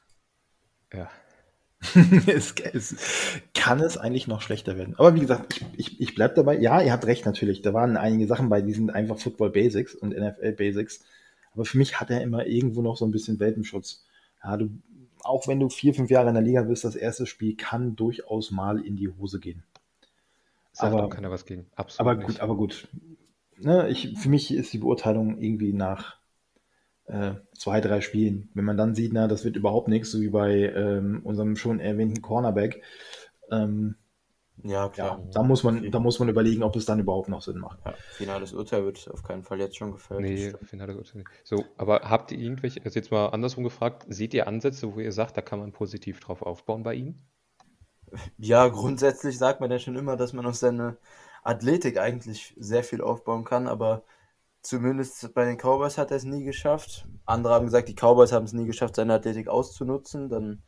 [0.93, 1.11] Ja,
[2.27, 2.97] es, es,
[3.53, 4.95] kann es eigentlich noch schlechter werden.
[4.97, 6.59] Aber wie gesagt, ich, ich, ich bleibe dabei.
[6.59, 7.63] Ja, ihr habt recht natürlich.
[7.63, 11.05] Da waren einige Sachen bei, die sind einfach Football Basics und NFL Basics.
[11.53, 14.05] Aber für mich hat er immer irgendwo noch so ein bisschen Welpenschutz.
[14.43, 14.71] Ja, du,
[15.23, 18.51] auch wenn du vier, fünf Jahre in der Liga bist, das erste Spiel kann durchaus
[18.51, 19.63] mal in die Hose gehen.
[20.73, 21.67] Sagt aber keiner was gegen.
[21.77, 22.01] Absolut.
[22.01, 22.27] Aber nicht.
[22.27, 22.89] gut, aber gut.
[23.57, 26.17] Ne, ich, für mich ist die Beurteilung irgendwie nach
[27.07, 28.51] äh, zwei, drei Spielen.
[28.55, 31.81] Wenn man dann sieht, na, das wird überhaupt nichts, so wie bei ähm, unserem schon
[31.81, 32.83] erwähnten Cornerback,
[33.51, 33.97] ähm,
[34.63, 35.19] ja, klar.
[35.19, 37.81] Ja, da muss man, da muss man überlegen, ob es dann überhaupt noch Sinn macht.
[37.85, 40.21] Ja, finales Urteil wird auf keinen Fall jetzt schon gefällt.
[40.21, 41.31] Nee, finales Urteil nicht.
[41.43, 45.13] So, aber habt ihr irgendwelche, also jetzt mal andersrum gefragt, seht ihr Ansätze, wo ihr
[45.13, 47.17] sagt, da kann man positiv drauf aufbauen bei ihm?
[48.39, 50.99] Ja, grundsätzlich sagt man ja schon immer, dass man auf seine
[51.43, 54.05] Athletik eigentlich sehr viel aufbauen kann, aber
[54.65, 57.07] Zumindest bei den Cowboys hat er es nie geschafft.
[57.27, 60.31] Andere haben gesagt, die Cowboys haben es nie geschafft, seine Athletik auszunutzen.
[60.31, 60.63] Dann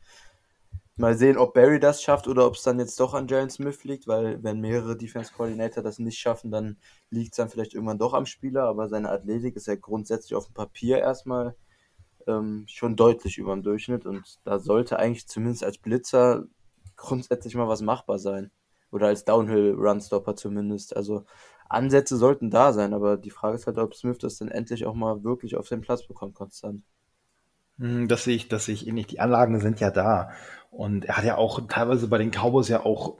[0.97, 3.83] mal sehen, ob Barry das schafft oder ob es dann jetzt doch an Jalen Smith
[3.85, 6.77] liegt, weil wenn mehrere Defense Coordinator das nicht schaffen, dann
[7.09, 8.65] liegt es dann vielleicht irgendwann doch am Spieler.
[8.65, 11.55] Aber seine Athletik ist ja grundsätzlich auf dem Papier erstmal
[12.27, 16.45] ähm, schon deutlich über dem Durchschnitt und da sollte eigentlich zumindest als Blitzer
[16.97, 18.51] grundsätzlich mal was machbar sein.
[18.91, 20.95] Oder als Downhill-Runstopper zumindest.
[20.95, 21.25] Also
[21.69, 24.95] Ansätze sollten da sein, aber die Frage ist halt, ob Smith das dann endlich auch
[24.95, 26.83] mal wirklich auf seinen Platz bekommt, konstant.
[27.79, 29.07] Hm, das sehe ich, das sehe ich ähnlich.
[29.07, 30.31] Die Anlagen sind ja da.
[30.71, 33.17] Und er hat ja auch teilweise bei den Cowboys ja auch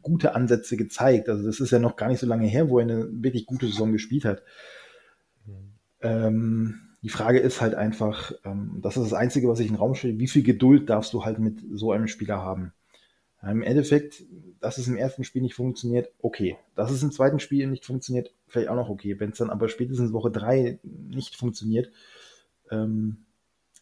[0.00, 1.28] gute Ansätze gezeigt.
[1.28, 3.66] Also das ist ja noch gar nicht so lange her, wo er eine wirklich gute
[3.66, 4.42] Saison gespielt hat.
[5.46, 5.74] Mhm.
[6.00, 9.80] Ähm, die Frage ist halt einfach, ähm, das ist das Einzige, was ich in den
[9.80, 12.72] Raum stelle, wie viel Geduld darfst du halt mit so einem Spieler haben?
[13.42, 14.22] Im Endeffekt,
[14.60, 16.56] dass es im ersten Spiel nicht funktioniert, okay.
[16.76, 19.18] Dass es im zweiten Spiel nicht funktioniert, vielleicht auch noch okay.
[19.18, 21.90] Wenn es dann aber spätestens Woche drei nicht funktioniert,
[22.70, 23.24] ähm,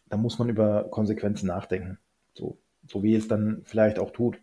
[0.08, 1.98] dann muss man über Konsequenzen nachdenken.
[2.34, 4.38] So, so wie es dann vielleicht auch tut.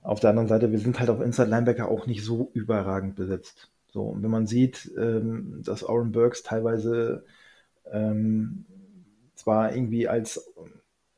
[0.00, 3.70] Auf der anderen Seite, wir sind halt auf Inside Linebacker auch nicht so überragend besetzt.
[3.92, 7.26] So, und wenn man sieht, ähm, dass Oren Burks teilweise
[7.92, 8.64] ähm,
[9.34, 10.52] zwar irgendwie als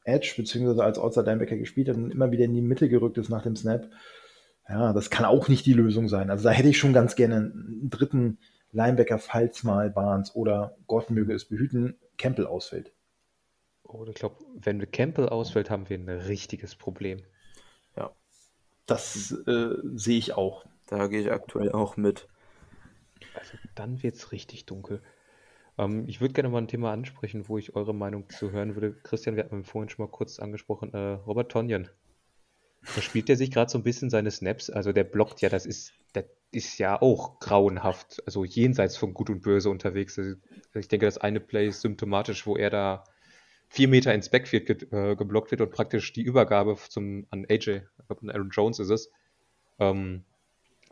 [0.06, 3.28] Edge beziehungsweise als Outside Linebacker gespielt hat und immer wieder in die Mitte gerückt ist
[3.28, 3.90] nach dem Snap.
[4.68, 6.30] Ja, das kann auch nicht die Lösung sein.
[6.30, 8.38] Also da hätte ich schon ganz gerne einen dritten
[8.72, 12.92] Linebacker, falls mal Barnes oder Gott möge es behüten, Campbell ausfällt.
[13.84, 17.22] Oh, ich glaube, wenn wir Campbell ausfällt, haben wir ein richtiges Problem.
[17.96, 18.10] Ja.
[18.86, 20.64] Das äh, sehe ich auch.
[20.86, 22.28] Da gehe ich aktuell auch mit.
[23.34, 25.02] Also dann wird es richtig dunkel.
[25.78, 28.94] Ähm, ich würde gerne mal ein Thema ansprechen, wo ich eure Meinung zu hören würde.
[29.02, 31.88] Christian, wir hatten vorhin schon mal kurz angesprochen, äh, Robert Tonyan.
[32.94, 35.66] Da spielt er sich gerade so ein bisschen seine Snaps, also der blockt ja, das
[35.66, 40.16] ist, das ist ja auch grauenhaft, also jenseits von Gut und Böse unterwegs.
[40.18, 40.36] Also
[40.74, 43.04] ich denke, das eine Play ist symptomatisch, wo er da
[43.68, 47.82] vier Meter ins Backfield ge äh, geblockt wird und praktisch die Übergabe zum, an AJ,
[48.08, 49.10] an Aaron Jones ist es,
[49.80, 50.24] ähm,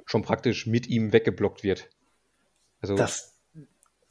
[0.05, 1.89] schon praktisch mit ihm weggeblockt wird.
[2.81, 3.34] Also das,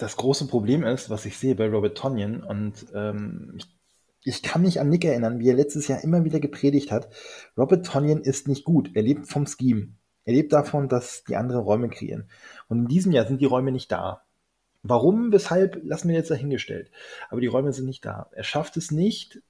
[0.04, 3.68] das große Problem ist, was ich sehe bei Robert Tonyan, und ähm, ich,
[4.26, 7.08] ich, kann mich an Nick erinnern, wie er letztes Jahr immer wieder gepredigt hat,
[7.58, 9.94] Robert Tonyan ist nicht gut, er lebt vom Scheme.
[10.26, 12.30] Er lebt davon, dass die andere Räume kreieren.
[12.68, 14.24] Und in diesem Jahr sind die Räume nicht da.
[14.82, 16.92] Warum, weshalb, lassen wir jetzt dahingestellt.
[17.30, 18.30] Aber die Räume sind nicht da.
[18.34, 19.42] Er schafft es nicht,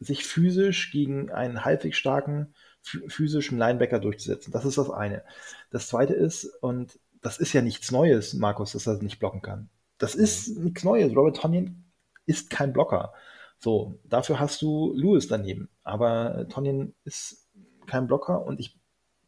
[0.00, 4.52] sich physisch gegen einen halbwegs starken physischen Linebacker durchzusetzen.
[4.52, 5.22] Das ist das eine.
[5.70, 9.70] Das zweite ist, und das ist ja nichts Neues, Markus, dass er nicht blocken kann.
[9.98, 10.64] Das ist mhm.
[10.64, 11.16] nichts Neues.
[11.16, 11.84] Robert Tonyan
[12.26, 13.12] ist kein Blocker.
[13.58, 15.70] So, dafür hast du Lewis daneben.
[15.84, 17.48] Aber Tonyan ist
[17.86, 18.78] kein Blocker und ich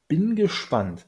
[0.09, 1.07] bin gespannt,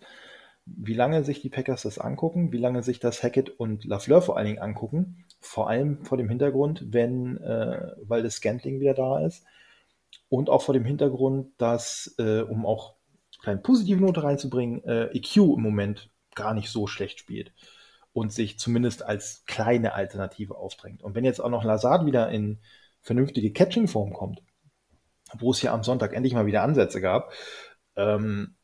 [0.64, 4.36] wie lange sich die Packers das angucken, wie lange sich das Hackett und Lafleur vor
[4.36, 5.24] allen Dingen angucken.
[5.40, 9.44] Vor allem vor dem Hintergrund, wenn, äh, weil das Scantling wieder da ist.
[10.28, 12.94] Und auch vor dem Hintergrund, dass, äh, um auch
[13.44, 17.52] eine positive Note reinzubringen, äh, EQ im Moment gar nicht so schlecht spielt
[18.12, 21.02] und sich zumindest als kleine Alternative aufdrängt.
[21.02, 22.60] Und wenn jetzt auch noch Lazard wieder in
[23.02, 24.42] vernünftige Catching-Form kommt,
[25.38, 27.32] wo es ja am Sonntag endlich mal wieder Ansätze gab,
[27.96, 28.54] ähm,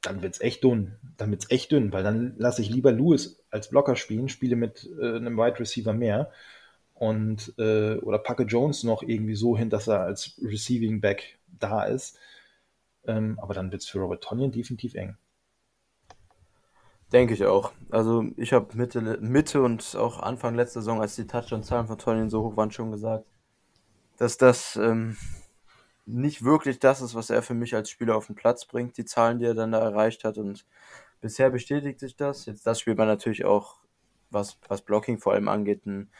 [0.00, 0.96] dann wird's echt dünn.
[1.16, 4.88] Dann wird's echt dünn, weil dann lasse ich lieber Lewis als Blocker spielen, spiele mit
[5.00, 6.30] äh, einem Wide Receiver mehr
[6.94, 11.84] und äh, oder packe Jones noch irgendwie so hin, dass er als Receiving Back da
[11.84, 12.18] ist.
[13.06, 15.16] Ähm, aber dann wird's für Robert Tonyan definitiv eng.
[17.12, 17.72] Denke ich auch.
[17.90, 22.30] Also ich habe Mitte, Mitte und auch Anfang letzter Saison, als die Touchdown-Zahlen von Tonyan
[22.30, 23.26] so hoch waren, schon gesagt,
[24.16, 25.16] dass das ähm,
[26.06, 29.04] nicht wirklich das ist, was er für mich als Spieler auf den Platz bringt, die
[29.04, 30.38] Zahlen, die er dann da erreicht hat.
[30.38, 30.64] Und
[31.20, 32.46] bisher bestätigt sich das.
[32.46, 33.76] Jetzt das spielt man natürlich auch,
[34.30, 36.10] was, was Blocking vor allem angeht, ein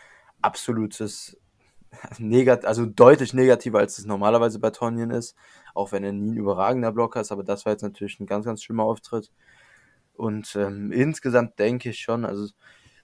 [0.43, 1.39] absolutes
[2.19, 5.37] negat also deutlich negativer, als es normalerweise bei Tonyan ist.
[5.75, 8.45] Auch wenn er nie ein überragender Blocker ist, aber das war jetzt natürlich ein ganz,
[8.45, 9.31] ganz schlimmer Auftritt.
[10.15, 12.49] Und ähm, insgesamt denke ich schon, also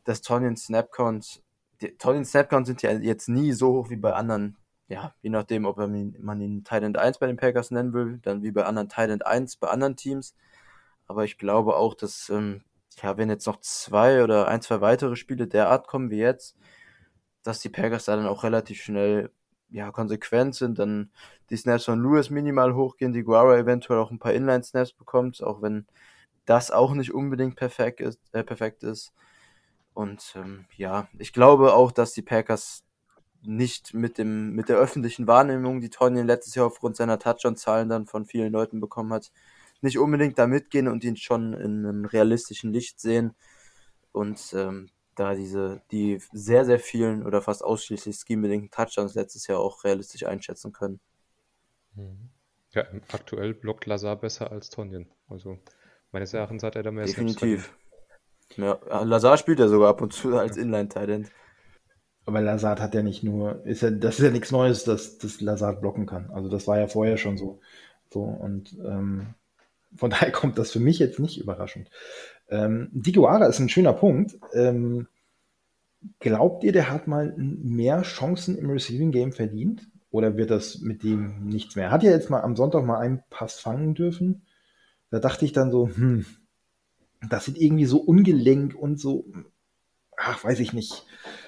[0.04, 1.42] dass Tonyan Snapcount,
[1.98, 4.56] Tonyan Snapcount sind ja jetzt nie so hoch wie bei anderen
[4.88, 8.50] ja, je nachdem, ob man ihn Titan 1 bei den Packers nennen will, dann wie
[8.52, 10.34] bei anderen Titan 1 bei anderen Teams.
[11.06, 12.62] Aber ich glaube auch, dass, ähm,
[13.02, 16.56] ja, wenn jetzt noch zwei oder ein, zwei weitere Spiele derart kommen wie jetzt,
[17.42, 19.30] dass die Packers da dann auch relativ schnell,
[19.70, 21.10] ja, konsequent sind, dann
[21.50, 25.62] die Snaps von Lewis minimal hochgehen, die Guara eventuell auch ein paar Inline-Snaps bekommt, auch
[25.62, 25.86] wenn
[26.48, 28.20] das auch nicht unbedingt perfekt ist.
[28.32, 29.12] Äh, perfekt ist.
[29.94, 32.84] Und ähm, ja, ich glaube auch, dass die Packers
[33.42, 38.06] nicht mit dem mit der öffentlichen Wahrnehmung, die Tonyan letztes Jahr aufgrund seiner Touchdown-Zahlen dann
[38.06, 39.30] von vielen Leuten bekommen hat,
[39.80, 43.34] nicht unbedingt da mitgehen und ihn schon in einem realistischen Licht sehen
[44.12, 49.61] und ähm, da diese die sehr sehr vielen oder fast ausschließlich scheme-bedingten Touchdowns letztes Jahr
[49.61, 51.00] auch realistisch einschätzen können.
[51.94, 52.30] Mhm.
[52.72, 55.06] Ja, aktuell blockt Lazar besser als Tonyan.
[55.28, 55.58] Also
[56.12, 57.74] meines Erachtens hat er da mehr Definitiv.
[58.56, 61.30] Ja, Lazar spielt ja sogar ab und zu als Inline-Tight
[62.28, 65.40] aber Lazard hat ja nicht nur, ist ja, das ist ja nichts Neues, dass, dass
[65.40, 66.28] Lazard blocken kann.
[66.30, 67.60] Also das war ja vorher schon so.
[68.10, 69.28] So, und ähm,
[69.96, 71.88] von daher kommt das für mich jetzt nicht überraschend.
[72.50, 74.38] Ähm, Diguara ist ein schöner Punkt.
[74.52, 75.08] Ähm,
[76.20, 79.88] glaubt ihr, der hat mal mehr Chancen im Receiving Game verdient?
[80.10, 81.90] Oder wird das mit dem nichts mehr?
[81.90, 84.42] Hat ja jetzt mal am Sonntag mal einen Pass fangen dürfen.
[85.10, 86.26] Da dachte ich dann so, hm,
[87.28, 89.24] das sieht irgendwie so ungelenk und so,
[90.16, 91.06] ach, weiß ich nicht.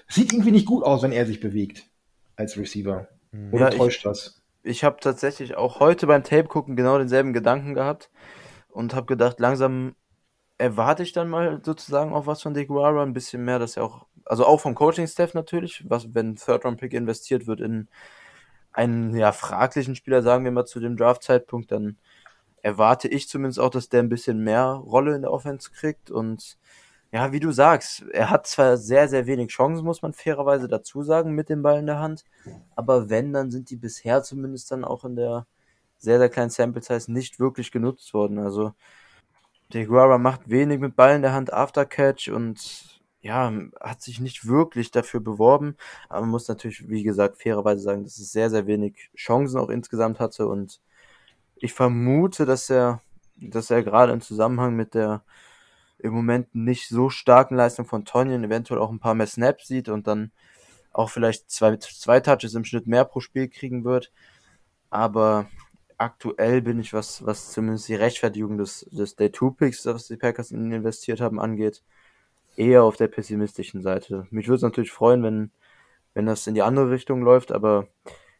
[0.08, 1.88] Sieht irgendwie nicht gut aus, wenn er sich bewegt
[2.36, 3.08] als Receiver.
[3.32, 3.54] Mhm.
[3.54, 4.42] Oder ja, täuscht ich, das?
[4.62, 8.10] Ich habe tatsächlich auch heute beim Tape gucken genau denselben Gedanken gehabt
[8.68, 9.94] und habe gedacht, langsam
[10.58, 14.06] erwarte ich dann mal sozusagen auch was von DeGuara, ein bisschen mehr, dass er auch,
[14.26, 17.88] also auch vom Coaching-Staff natürlich, was, wenn Third-Round-Pick investiert wird in
[18.72, 21.96] einen ja fraglichen Spieler, sagen wir mal zu dem Draft-Zeitpunkt, dann
[22.62, 26.58] erwarte ich zumindest auch, dass der ein bisschen mehr Rolle in der Offense kriegt und
[27.12, 31.02] ja, wie du sagst, er hat zwar sehr, sehr wenig Chancen, muss man fairerweise dazu
[31.02, 32.24] sagen, mit dem Ball in der Hand.
[32.76, 35.46] Aber wenn, dann sind die bisher zumindest dann auch in der
[35.98, 38.38] sehr, sehr kleinen Sample Size nicht wirklich genutzt worden.
[38.38, 38.74] Also,
[39.72, 44.20] der Guara macht wenig mit Ball in der Hand after Catch und ja, hat sich
[44.20, 45.76] nicht wirklich dafür beworben.
[46.08, 49.68] Aber man muss natürlich, wie gesagt, fairerweise sagen, dass es sehr, sehr wenig Chancen auch
[49.68, 50.80] insgesamt hatte und
[51.60, 53.02] ich vermute, dass er,
[53.36, 55.22] dass er gerade im Zusammenhang mit der
[55.98, 59.88] im Moment nicht so starken Leistung von Tonyan eventuell auch ein paar mehr Snaps sieht
[59.88, 60.32] und dann
[60.92, 64.10] auch vielleicht zwei, zwei Touches im Schnitt mehr pro Spiel kriegen wird.
[64.90, 65.48] Aber
[65.98, 70.16] aktuell bin ich, was, was zumindest die Rechtfertigung des, des Day 2 Picks, was die
[70.16, 71.82] Packers in ihn investiert haben, angeht,
[72.56, 74.26] eher auf der pessimistischen Seite.
[74.30, 75.50] Mich würde es natürlich freuen, wenn,
[76.14, 77.88] wenn das in die andere Richtung läuft, aber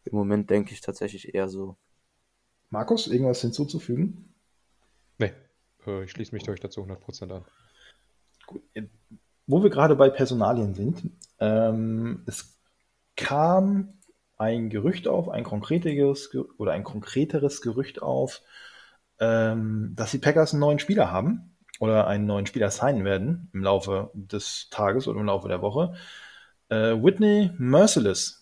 [0.05, 1.77] im Moment denke ich tatsächlich eher so.
[2.71, 4.35] Markus, irgendwas hinzuzufügen?
[5.19, 5.33] Nee,
[5.87, 7.45] äh, ich schließe mich euch dazu 100% an.
[8.47, 8.63] Gut.
[9.47, 12.61] Wo wir gerade bei Personalien sind, ähm, es
[13.17, 14.01] kam
[14.39, 18.41] ein Gerücht auf, ein konkreteres oder ein konkreteres Gerücht auf,
[19.19, 23.63] ähm, dass die Packers einen neuen Spieler haben oder einen neuen Spieler signen werden im
[23.63, 25.95] Laufe des Tages oder im Laufe der Woche.
[26.69, 28.40] Äh, Whitney Merciless,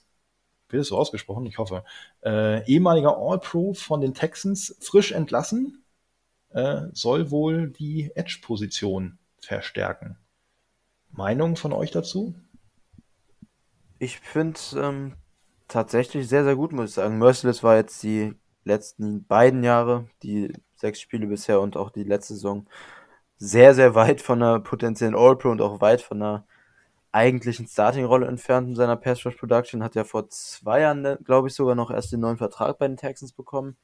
[0.71, 1.85] wird es so ausgesprochen, ich hoffe,
[2.25, 5.85] äh, ehemaliger All-Pro von den Texans, frisch entlassen,
[6.51, 10.19] äh, soll wohl die Edge-Position verstärken.
[11.11, 12.35] Meinung von euch dazu?
[13.99, 15.15] Ich finde ähm,
[15.67, 17.19] tatsächlich sehr, sehr gut, muss ich sagen.
[17.19, 22.35] Merciless war jetzt die letzten beiden Jahre, die sechs Spiele bisher und auch die letzte
[22.35, 22.69] Saison
[23.37, 26.47] sehr, sehr weit von einer potenziellen All-Pro und auch weit von einer
[27.19, 29.83] eigentlichen Starting-Rolle entfernt in seiner Pass Rush Production.
[29.83, 32.97] Hat ja vor zwei Jahren, glaube ich, sogar noch erst den neuen Vertrag bei den
[32.97, 33.77] Texans bekommen.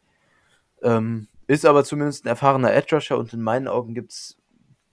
[0.82, 4.36] Ähm, ist aber zumindest ein erfahrener Edge Rusher und in meinen Augen gibt es,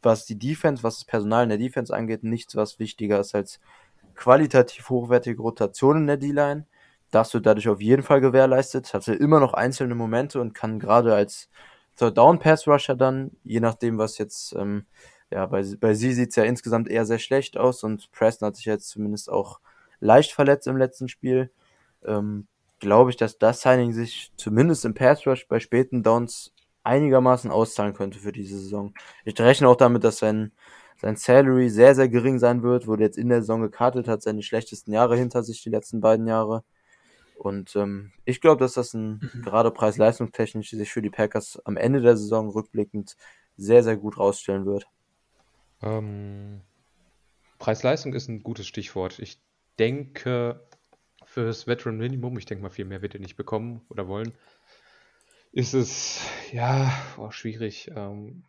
[0.01, 3.59] was die Defense, was das Personal in der Defense angeht, nichts, was wichtiger ist als
[4.15, 6.65] qualitativ hochwertige Rotation in der D-Line.
[7.11, 8.93] Das wird dadurch auf jeden Fall gewährleistet.
[8.93, 11.49] Hatte immer noch einzelne Momente und kann gerade als
[11.97, 14.85] Down-Pass-Rusher dann, je nachdem, was jetzt, ähm,
[15.31, 18.55] ja, bei, bei sie sieht es ja insgesamt eher sehr schlecht aus und Preston hat
[18.57, 19.59] sich jetzt zumindest auch
[19.99, 21.51] leicht verletzt im letzten Spiel.
[22.05, 22.47] Ähm,
[22.79, 26.51] Glaube ich, dass das Signing sich zumindest im Pass-Rush bei späten Downs
[26.83, 28.95] einigermaßen auszahlen könnte für diese Saison.
[29.23, 30.51] Ich rechne auch damit, dass sein,
[30.99, 34.41] sein Salary sehr, sehr gering sein wird, wurde jetzt in der Saison gekartet, hat seine
[34.41, 36.63] schlechtesten Jahre hinter sich, die letzten beiden Jahre.
[37.35, 39.41] Und ähm, ich glaube, dass das ein mhm.
[39.43, 43.15] gerade preis-leistungstechnisch sich für die Packers am Ende der Saison rückblickend
[43.57, 44.87] sehr, sehr gut rausstellen wird.
[45.81, 46.61] Ähm,
[47.59, 49.19] Preis-Leistung ist ein gutes Stichwort.
[49.19, 49.39] Ich
[49.79, 50.67] denke,
[51.25, 54.33] für das Veteran Minimum, ich denke mal, viel mehr wird er nicht bekommen oder wollen,
[55.51, 57.91] ist es, ja, oh, schwierig.
[57.95, 58.43] Ähm,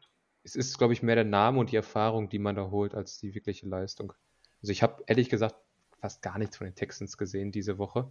[0.44, 3.18] es ist, glaube ich, mehr der Name und die Erfahrung, die man da holt, als
[3.18, 4.12] die wirkliche Leistung.
[4.60, 5.56] Also ich habe ehrlich gesagt
[6.00, 8.10] fast gar nichts von den Texans gesehen diese Woche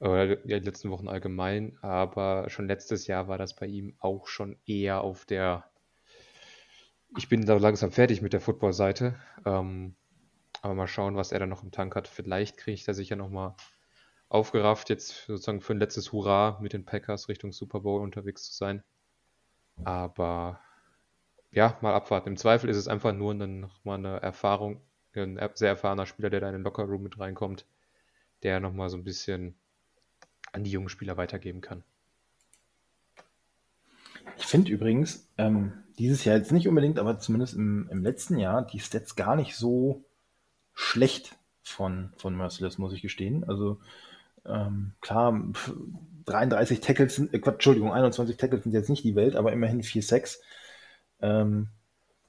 [0.00, 4.56] oder die letzten Wochen allgemein, aber schon letztes Jahr war das bei ihm auch schon
[4.64, 5.67] eher auf der,
[7.16, 9.94] ich bin da langsam fertig mit der Football-Seite, ähm,
[10.62, 12.08] aber mal schauen, was er da noch im Tank hat.
[12.08, 13.54] Vielleicht kriege ich da sicher nochmal
[14.28, 18.54] aufgerafft, jetzt sozusagen für ein letztes Hurra mit den Packers Richtung Super Bowl unterwegs zu
[18.54, 18.82] sein.
[19.84, 20.60] Aber
[21.50, 22.30] ja, mal abwarten.
[22.30, 24.82] Im Zweifel ist es einfach nur nochmal eine Erfahrung,
[25.14, 27.66] ein sehr erfahrener Spieler, der da in den Lockerroom mit reinkommt,
[28.42, 29.58] der nochmal so ein bisschen
[30.52, 31.84] an die jungen Spieler weitergeben kann.
[34.36, 38.66] Ich finde übrigens, ähm, dieses Jahr jetzt nicht unbedingt, aber zumindest im, im letzten Jahr,
[38.66, 40.04] die Stats gar nicht so
[40.74, 43.44] schlecht von, von Merciless, muss ich gestehen.
[43.44, 43.78] Also
[44.46, 45.40] ähm, klar,
[46.26, 50.02] 33 Tackles sind, äh, Entschuldigung, 21 Tackles sind jetzt nicht die Welt, aber immerhin 4
[50.02, 50.40] Sacks.
[51.20, 51.68] Ähm,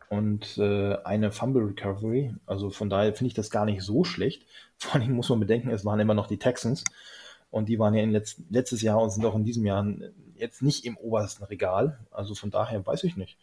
[0.09, 2.33] und äh, eine Fumble Recovery.
[2.47, 4.45] Also von daher finde ich das gar nicht so schlecht.
[4.77, 6.83] Vor allem muss man bedenken, es waren immer noch die Texans.
[7.51, 9.85] Und die waren ja in letzt, letztes Jahr und sind auch in diesem Jahr
[10.35, 11.99] jetzt nicht im obersten Regal.
[12.11, 13.37] Also von daher weiß ich nicht.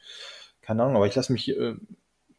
[0.61, 1.75] Keine Ahnung, aber ich lasse mich äh,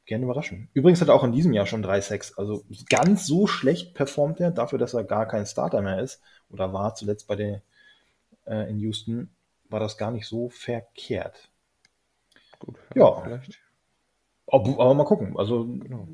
[0.06, 0.70] gerne überraschen.
[0.74, 2.38] Übrigens hat er auch in diesem Jahr schon 3-6.
[2.38, 6.74] Also ganz so schlecht performt er, dafür, dass er gar kein Starter mehr ist oder
[6.74, 7.62] war zuletzt bei der
[8.46, 9.30] äh, in Houston,
[9.70, 11.50] war das gar nicht so verkehrt.
[12.60, 13.22] Gut, ja.
[13.22, 13.60] Vielleicht.
[14.48, 15.38] Aber, aber mal gucken.
[15.38, 16.08] Also genau.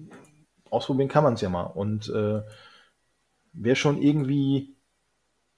[0.70, 1.64] ausprobieren kann man es ja mal.
[1.64, 2.42] Und äh,
[3.54, 4.73] wer schon irgendwie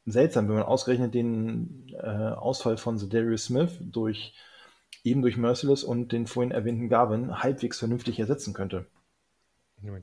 [0.05, 4.33] seltsam, wenn man ausgerechnet den äh, Ausfall von Darius Smith durch
[5.03, 8.87] eben durch Merciless und den vorhin erwähnten Garvin halbwegs vernünftig ersetzen könnte.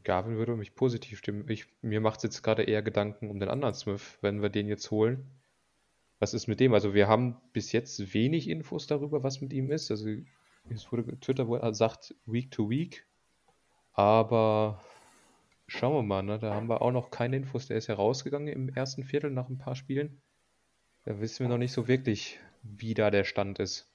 [0.05, 1.49] Garvin würde mich positiv stimmen.
[1.49, 4.69] Ich, mir macht es jetzt gerade eher Gedanken um den anderen Smith, wenn wir den
[4.69, 5.27] jetzt holen.
[6.21, 6.73] Was ist mit dem?
[6.73, 9.91] Also wir haben bis jetzt wenig Infos darüber, was mit ihm ist.
[9.91, 10.09] Also
[10.71, 13.05] es wurde Twitter sagt Week to Week,
[13.93, 14.81] aber
[15.75, 16.39] Schauen wir mal, ne?
[16.39, 17.67] Da haben wir auch noch keine Infos.
[17.67, 20.21] Der ist ja rausgegangen im ersten Viertel nach ein paar Spielen.
[21.07, 23.91] Da wissen wir noch nicht so wirklich, wie da der Stand ist.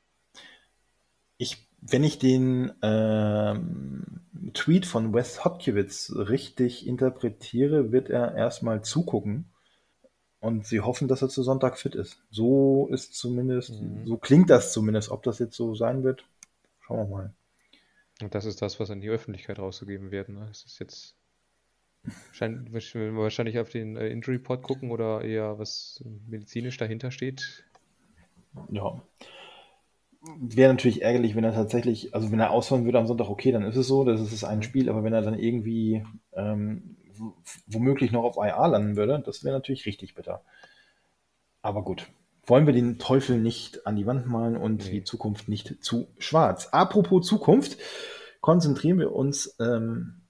[1.37, 4.21] Ich, wenn ich den ähm,
[4.55, 9.53] Tweet von Wes Hopkiewicz richtig interpretiere, wird er erstmal zugucken
[10.39, 12.23] und sie hoffen, dass er zu Sonntag fit ist.
[12.31, 14.07] So ist zumindest, mhm.
[14.07, 15.11] so klingt das zumindest.
[15.11, 16.25] Ob das jetzt so sein wird,
[16.79, 17.33] schauen wir mal.
[18.23, 20.29] Und das ist das, was an die Öffentlichkeit rausgegeben wird.
[20.29, 20.43] Ne?
[20.47, 21.16] Das ist jetzt
[22.39, 27.65] wahrscheinlich auf den äh, Injury Report gucken oder eher was medizinisch dahinter steht.
[28.69, 29.01] Ja.
[30.39, 33.63] Wäre natürlich ärgerlich, wenn er tatsächlich, also wenn er ausfallen würde am Sonntag, okay, dann
[33.63, 36.97] ist es so, das ist ein Spiel, aber wenn er dann irgendwie ähm,
[37.67, 40.41] womöglich noch auf IA landen würde, das wäre natürlich richtig bitter.
[41.61, 42.07] Aber gut,
[42.45, 44.91] wollen wir den Teufel nicht an die Wand malen und nee.
[44.91, 46.69] die Zukunft nicht zu schwarz.
[46.71, 47.77] Apropos Zukunft,
[48.41, 50.21] konzentrieren wir uns ähm,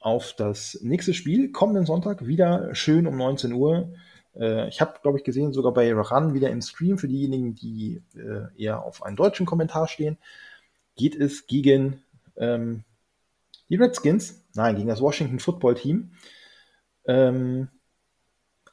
[0.00, 1.50] auf das nächste Spiel.
[1.52, 3.92] Kommenden Sonntag wieder schön um 19 Uhr.
[4.38, 8.02] Äh, ich habe, glaube ich, gesehen, sogar bei Ran wieder im Stream für diejenigen, die
[8.16, 10.18] äh, eher auf einen deutschen Kommentar stehen,
[10.96, 12.02] geht es gegen
[12.36, 12.84] ähm,
[13.68, 16.12] die Redskins, nein, gegen das Washington Football Team.
[17.06, 17.68] Ähm,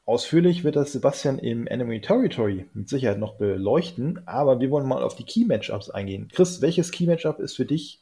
[0.06, 5.04] ausführlich wird das Sebastian im Enemy Territory mit Sicherheit noch beleuchten, aber wir wollen mal
[5.04, 6.30] auf die Key Matchups eingehen.
[6.32, 8.02] Chris, welches Key Matchup ist für dich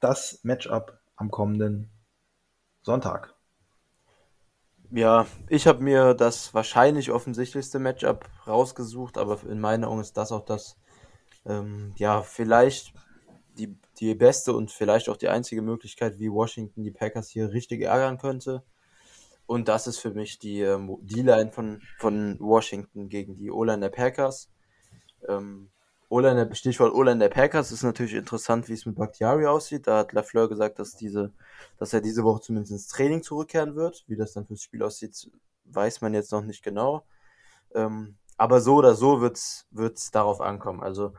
[0.00, 1.90] das Matchup am kommenden
[2.90, 3.36] Sonntag?
[4.90, 10.32] Ja, ich habe mir das wahrscheinlich offensichtlichste Matchup rausgesucht, aber in meinen Augen ist das
[10.32, 10.76] auch das,
[11.46, 12.92] ähm, ja, vielleicht
[13.56, 17.82] die, die beste und vielleicht auch die einzige Möglichkeit, wie Washington die Packers hier richtig
[17.82, 18.64] ärgern könnte.
[19.46, 23.90] Und das ist für mich die ähm, D-Line von, von Washington gegen die O-Line der
[23.90, 24.50] Packers.
[25.28, 25.70] Ähm,
[26.10, 29.86] O-Line, Stichwort O-Line der Packers ist natürlich interessant, wie es mit Bakhtiari aussieht.
[29.86, 31.32] Da hat Lafleur gesagt, dass diese,
[31.78, 34.04] dass er diese Woche zumindest ins Training zurückkehren wird.
[34.08, 35.30] Wie das dann fürs Spiel aussieht,
[35.66, 37.06] weiß man jetzt noch nicht genau.
[37.74, 40.82] Ähm, aber so oder so wird es darauf ankommen.
[40.82, 41.14] Also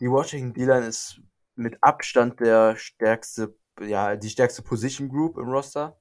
[0.00, 1.20] die Washington D-Line ist
[1.54, 5.98] mit Abstand der stärkste, ja, die stärkste Position Group im Roster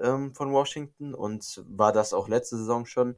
[0.00, 3.16] ähm, von Washington und war das auch letzte Saison schon.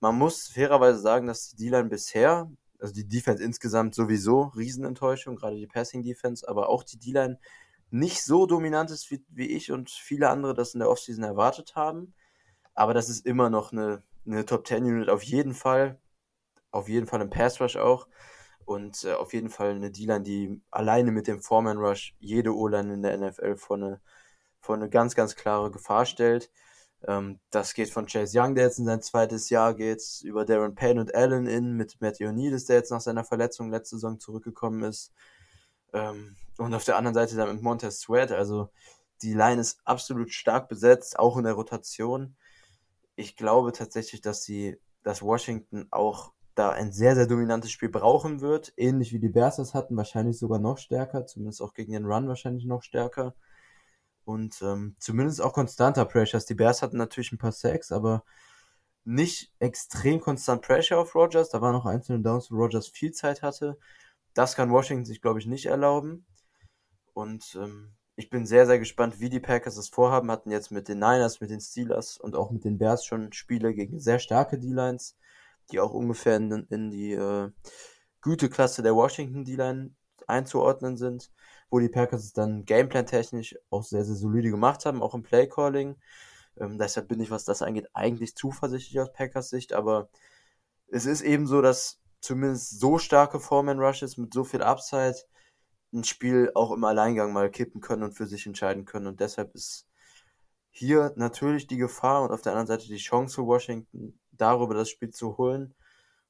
[0.00, 5.56] Man muss fairerweise sagen, dass die D-Line bisher, also die Defense insgesamt sowieso Riesenenttäuschung, gerade
[5.56, 7.38] die Passing Defense, aber auch die D-Line
[7.90, 11.76] nicht so dominant ist, wie, wie ich und viele andere das in der Offseason erwartet
[11.76, 12.14] haben.
[12.74, 15.98] Aber das ist immer noch eine, eine Top 10 Unit auf jeden Fall.
[16.70, 18.08] Auf jeden Fall im Pass Rush auch.
[18.64, 22.92] Und äh, auf jeden Fall eine D-Line, die alleine mit dem Foreman Rush jede O-Line
[22.94, 24.00] in der NFL vor eine,
[24.60, 26.50] vor eine ganz, ganz klare Gefahr stellt.
[27.06, 30.74] Ähm, das geht von Chase Young, der jetzt in sein zweites Jahr geht, über Darren
[30.74, 34.82] Payne und Allen in mit Matthew Ioannidis, der jetzt nach seiner Verletzung letzte Saison zurückgekommen
[34.82, 35.12] ist.
[35.92, 38.32] Ähm, und auf der anderen Seite dann mit Montez Sweat.
[38.32, 38.70] Also
[39.22, 42.36] die Line ist absolut stark besetzt, auch in der Rotation.
[43.14, 48.40] Ich glaube tatsächlich, dass sie, dass Washington auch da ein sehr, sehr dominantes Spiel brauchen
[48.40, 52.06] wird, ähnlich wie die Bears das hatten, wahrscheinlich sogar noch stärker, zumindest auch gegen den
[52.06, 53.34] Run wahrscheinlich noch stärker.
[54.26, 56.44] Und ähm, zumindest auch konstanter Pressures.
[56.44, 58.24] Die Bears hatten natürlich ein paar Sacks, aber
[59.04, 61.48] nicht extrem konstant Pressure auf Rogers.
[61.48, 63.78] Da waren noch einzelne Downs, wo Rogers viel Zeit hatte.
[64.34, 66.26] Das kann Washington sich, glaube ich, nicht erlauben.
[67.14, 70.30] Und ähm, ich bin sehr, sehr gespannt, wie die Packers es vorhaben.
[70.30, 73.72] Hatten jetzt mit den Niners, mit den Steelers und auch mit den Bears schon Spiele
[73.72, 75.16] gegen sehr starke D-Lines
[75.70, 77.50] die auch ungefähr in, in die äh,
[78.20, 79.90] Güteklasse der Washington D-Line
[80.26, 81.30] einzuordnen sind,
[81.70, 85.96] wo die Packers es dann Gameplan-technisch auch sehr, sehr solide gemacht haben, auch im Playcalling.
[86.58, 90.08] Ähm, deshalb bin ich, was das angeht, eigentlich zuversichtlich aus Packers Sicht, aber
[90.88, 95.16] es ist eben so, dass zumindest so starke Foreman-Rushes mit so viel Upside
[95.92, 99.06] ein Spiel auch im Alleingang mal kippen können und für sich entscheiden können.
[99.06, 99.86] Und deshalb ist
[100.70, 104.90] hier natürlich die Gefahr und auf der anderen Seite die Chance für Washington, darüber das
[104.90, 105.74] Spiel zu holen.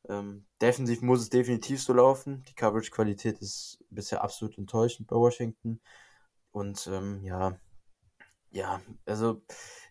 [0.08, 2.44] Ähm, defensiv muss es definitiv so laufen.
[2.48, 5.80] Die Coverage-Qualität ist bisher absolut enttäuschend bei Washington.
[6.52, 7.58] Und ähm, ja,
[8.50, 9.42] ja, also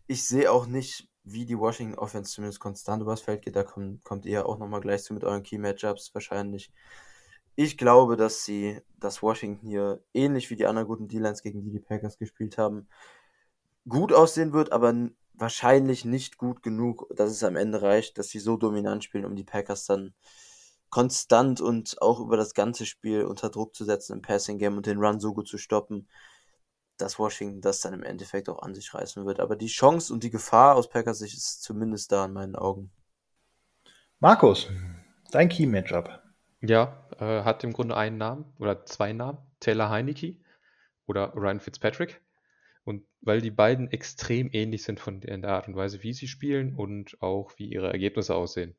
[0.07, 3.55] ich sehe auch nicht, wie die Washington Offense zumindest konstant übers Feld geht.
[3.55, 6.71] Da kommt, kommt ihr auch nochmal gleich zu mit euren Key Matchups wahrscheinlich.
[7.55, 11.71] Ich glaube, dass sie, dass Washington hier ähnlich wie die anderen guten D-Lines, gegen die
[11.71, 12.87] die Packers gespielt haben,
[13.87, 14.93] gut aussehen wird, aber
[15.37, 19.35] wahrscheinlich nicht gut genug, dass es am Ende reicht, dass sie so dominant spielen, um
[19.35, 20.13] die Packers dann
[20.89, 24.85] konstant und auch über das ganze Spiel unter Druck zu setzen im Passing Game und
[24.85, 26.07] den Run so gut zu stoppen,
[26.97, 29.39] dass Washington das dann im Endeffekt auch an sich reißen wird.
[29.39, 32.91] Aber die Chance und die Gefahr aus Packers Sicht ist zumindest da in meinen Augen.
[34.19, 34.69] Markus,
[35.31, 36.21] dein Key-Matchup.
[36.61, 39.37] Ja, äh, hat im Grunde einen Namen oder zwei Namen.
[39.59, 40.37] Taylor Heineke
[41.05, 42.21] oder Ryan Fitzpatrick.
[42.85, 46.75] Und weil die beiden extrem ähnlich sind von der, Art und Weise, wie sie spielen
[46.75, 48.75] und auch wie ihre Ergebnisse aussehen.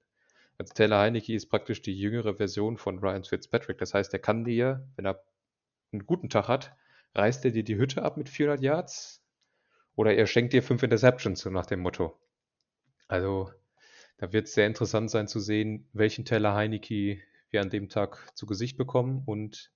[0.59, 3.79] Also Taylor Heineke ist praktisch die jüngere Version von Ryan Fitzpatrick.
[3.79, 5.23] Das heißt, er kann dir, wenn er
[5.93, 6.75] einen guten Tag hat,
[7.15, 9.23] reißt er dir die Hütte ab mit 400 Yards
[9.97, 12.19] oder er schenkt dir fünf Interceptions, so nach dem Motto.
[13.09, 13.51] Also,
[14.19, 18.31] da wird es sehr interessant sein zu sehen, welchen Taylor Heineke wir an dem Tag
[18.37, 19.73] zu Gesicht bekommen und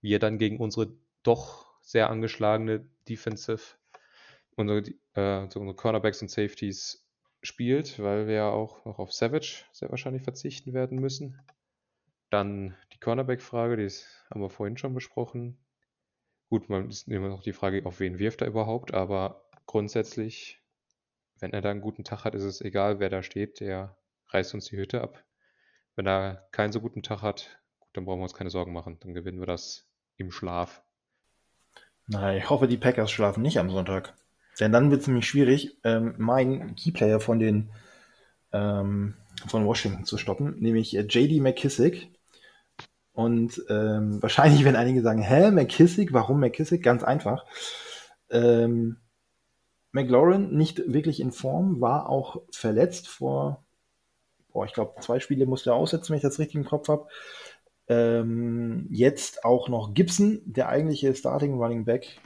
[0.00, 3.76] wie er dann gegen unsere doch sehr angeschlagene Defensive,
[4.56, 4.82] unsere,
[5.14, 7.08] äh, unsere Cornerbacks und Safeties
[7.42, 11.40] spielt, weil wir ja auch noch auf Savage sehr wahrscheinlich verzichten werden müssen.
[12.30, 13.88] Dann die Cornerback-Frage, die
[14.30, 15.58] haben wir vorhin schon besprochen.
[16.50, 20.62] Gut, man ist immer noch die Frage, auf wen wirft er überhaupt, aber grundsätzlich,
[21.38, 23.96] wenn er da einen guten Tag hat, ist es egal, wer da steht, der
[24.28, 25.24] reißt uns die Hütte ab.
[25.94, 28.98] Wenn er keinen so guten Tag hat, gut, dann brauchen wir uns keine Sorgen machen.
[29.00, 30.84] Dann gewinnen wir das im Schlaf.
[32.08, 34.14] Na, ich hoffe, die Packers schlafen nicht am Sonntag.
[34.58, 37.70] Denn dann wird es nämlich schwierig, ähm, meinen Keyplayer von den
[38.52, 39.14] ähm,
[39.46, 42.10] von Washington zu stoppen, nämlich äh, JD McKissick.
[43.12, 46.82] Und ähm, wahrscheinlich werden einige sagen, hä, McKissick, warum McKissick?
[46.82, 47.44] Ganz einfach.
[48.30, 48.96] Ähm,
[49.92, 53.64] McLaurin nicht wirklich in Form, war auch verletzt vor,
[54.52, 57.08] boah, ich glaube, zwei Spiele musste er aussetzen, wenn ich das richtig im Kopf habe.
[57.88, 62.20] Ähm, jetzt auch noch Gibson, der eigentliche Starting Running Back,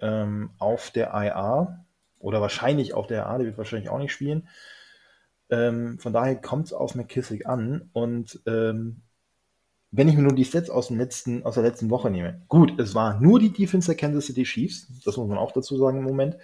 [0.00, 1.84] ähm, auf der IA
[2.18, 4.48] oder wahrscheinlich auf der IA, der wird wahrscheinlich auch nicht spielen.
[5.50, 9.02] Ähm, von daher kommt es auf McKissick an und ähm,
[9.92, 12.78] wenn ich mir nur die Sets aus, dem letzten, aus der letzten Woche nehme, gut,
[12.78, 15.98] es war nur die Defense der Kansas City Chiefs, das muss man auch dazu sagen
[15.98, 16.36] im Moment,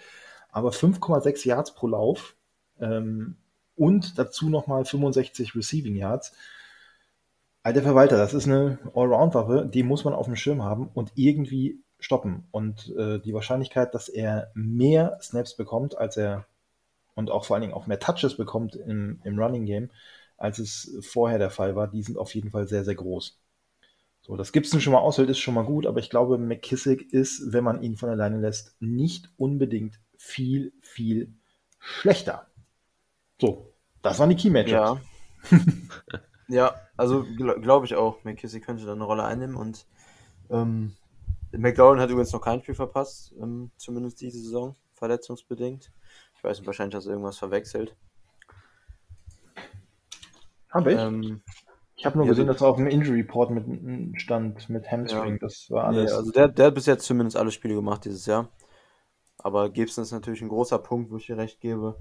[0.51, 2.35] aber 5,6 Yards pro Lauf
[2.81, 3.37] ähm,
[3.77, 6.33] und dazu nochmal 65 Receiving Yards.
[7.67, 11.83] Alter Verwalter, das ist eine Allround-Waffe, die muss man auf dem Schirm haben und irgendwie
[11.99, 12.47] stoppen.
[12.53, 16.47] Und äh, die Wahrscheinlichkeit, dass er mehr Snaps bekommt, als er
[17.17, 19.91] und auch vor allen Dingen auch mehr Touches bekommt im, im Running Game,
[20.37, 23.37] als es vorher der Fall war, die sind auf jeden Fall sehr, sehr groß.
[24.21, 27.53] So, das Gibson schon mal aushält, ist schon mal gut, aber ich glaube, McKissick ist,
[27.53, 31.35] wenn man ihn von alleine lässt, nicht unbedingt viel, viel
[31.81, 32.47] schlechter.
[33.41, 34.71] So, das waren die Key Matches.
[34.71, 35.01] Ja.
[36.49, 39.87] ja, also gl glaube ich auch, McKissick könnte da eine Rolle einnehmen und
[40.51, 40.95] ähm,
[41.53, 45.91] McLaurin hat übrigens noch kein Spiel verpasst, ähm, zumindest diese Saison, verletzungsbedingt.
[46.37, 47.97] Ich weiß nicht, wahrscheinlich hast du irgendwas verwechselt.
[50.71, 50.99] Habe ich?
[50.99, 51.43] Ähm,
[51.97, 55.35] ich habe nur ja, gesehen, dass er auf dem Injury Report mit stand mit Hamstring.
[55.35, 55.39] Ja.
[55.39, 56.11] Das war alles.
[56.11, 58.51] Nee, also der, der hat bis jetzt zumindest alle Spiele gemacht dieses Jahr.
[59.39, 61.99] Aber Gibson ist natürlich ein großer Punkt, wo ich dir recht gebe.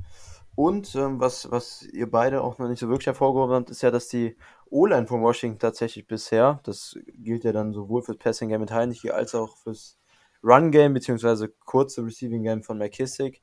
[0.56, 3.92] Und ähm, was, was ihr beide auch noch nicht so wirklich hervorgehoben habt, ist ja,
[3.92, 4.38] dass die
[4.70, 9.14] O-Line von Washington tatsächlich bisher, das gilt ja dann sowohl fürs Passing Game mit Heinrich
[9.14, 10.00] als auch fürs
[10.42, 13.42] Run Game, beziehungsweise kurze Receiving Game von McKissick,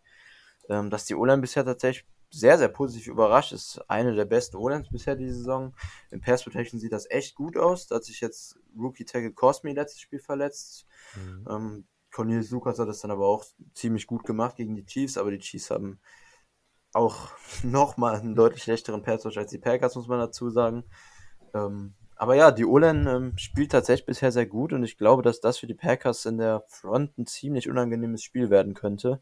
[0.69, 3.79] ähm, dass die O-Line bisher tatsächlich sehr, sehr positiv überrascht ist.
[3.89, 5.75] Eine der besten O-Lines bisher diese Saison.
[6.11, 7.89] Im Pass Protection sieht das echt gut aus.
[7.89, 10.87] Da hat sich jetzt Rookie Tackle Cosme letztes Spiel verletzt.
[11.15, 11.47] Mhm.
[11.49, 13.45] Ähm, Cornelius Lucas hat das dann aber auch
[13.75, 16.01] ziemlich gut gemacht gegen die Chiefs, aber die Chiefs haben
[16.93, 17.31] auch
[17.63, 20.85] nochmal einen deutlich schlechteren Pass als die Packers, muss man dazu sagen.
[21.55, 25.41] Ähm, aber ja, die O-Line ähm, spielt tatsächlich bisher sehr gut und ich glaube, dass
[25.41, 29.21] das für die Packers in der Front ein ziemlich unangenehmes Spiel werden könnte.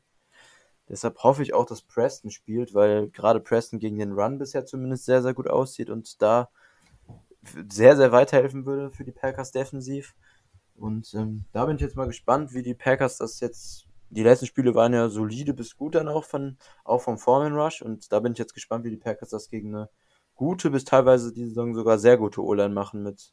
[0.91, 5.05] Deshalb hoffe ich auch, dass Preston spielt, weil gerade Preston gegen den Run bisher zumindest
[5.05, 6.51] sehr, sehr gut aussieht und da
[7.69, 10.15] sehr, sehr weiterhelfen würde für die Packers defensiv.
[10.75, 13.87] Und ähm, da bin ich jetzt mal gespannt, wie die Packers das jetzt.
[14.11, 17.83] Die letzten Spiele waren ja solide bis gut dann auch von auch vom Foreman Rush
[17.83, 19.89] und da bin ich jetzt gespannt, wie die Packers das gegen eine
[20.35, 23.33] gute bis teilweise die Saison sogar sehr gute O-Line machen mit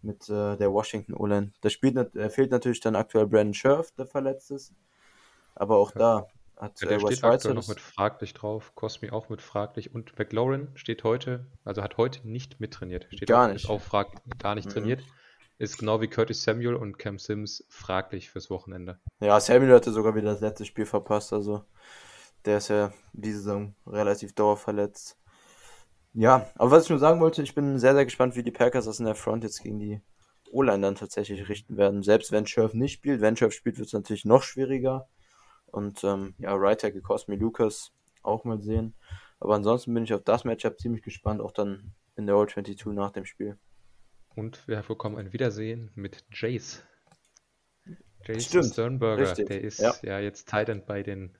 [0.00, 1.52] mit äh, der Washington O-Line.
[1.60, 4.72] Da spielt äh, fehlt natürlich dann aktuell Brandon Scherf, der verletzt ist,
[5.54, 6.28] aber auch da
[6.58, 10.18] hat ja, der äh, steht aktuell noch mit fraglich drauf, Cosmi auch mit fraglich und
[10.18, 13.06] McLaurin steht heute, also hat heute nicht mittrainiert.
[13.12, 13.68] Steht gar auch, nicht.
[13.68, 14.72] auch frag, gar nicht mhm.
[14.72, 15.02] trainiert.
[15.58, 19.00] Ist genau wie Curtis Samuel und Cam Sims fraglich fürs Wochenende.
[19.20, 21.64] Ja, Samuel hatte sogar wieder das letzte Spiel verpasst, also
[22.44, 25.18] der ist ja diese Saison relativ dauerverletzt.
[26.14, 28.86] Ja, aber was ich nur sagen wollte, ich bin sehr, sehr gespannt, wie die Packers
[28.86, 30.00] das in der Front jetzt gegen die
[30.50, 32.02] O-Line dann tatsächlich richten werden.
[32.02, 35.08] Selbst wenn Scherf nicht spielt, wenn Scherf spielt, wird es natürlich noch schwieriger.
[35.66, 37.92] Und ähm, ja, Right Tackle Cosme Lucas
[38.22, 38.94] auch mal sehen.
[39.40, 42.86] Aber ansonsten bin ich auf das Matchup ziemlich gespannt, auch dann in der All 22
[42.94, 43.58] nach dem Spiel.
[44.38, 46.84] Und wir bekommen ein Wiedersehen mit Jace.
[48.24, 49.48] Jace Stimmt, Sternberger, richtig.
[49.48, 49.92] der ist ja.
[50.02, 51.36] ja jetzt Titan bei den,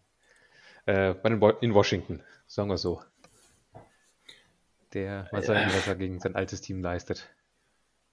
[0.87, 3.01] äh, bei den in Washington, sagen wir so.
[4.95, 7.29] Der mal sehen, was er gegen sein altes Team leistet.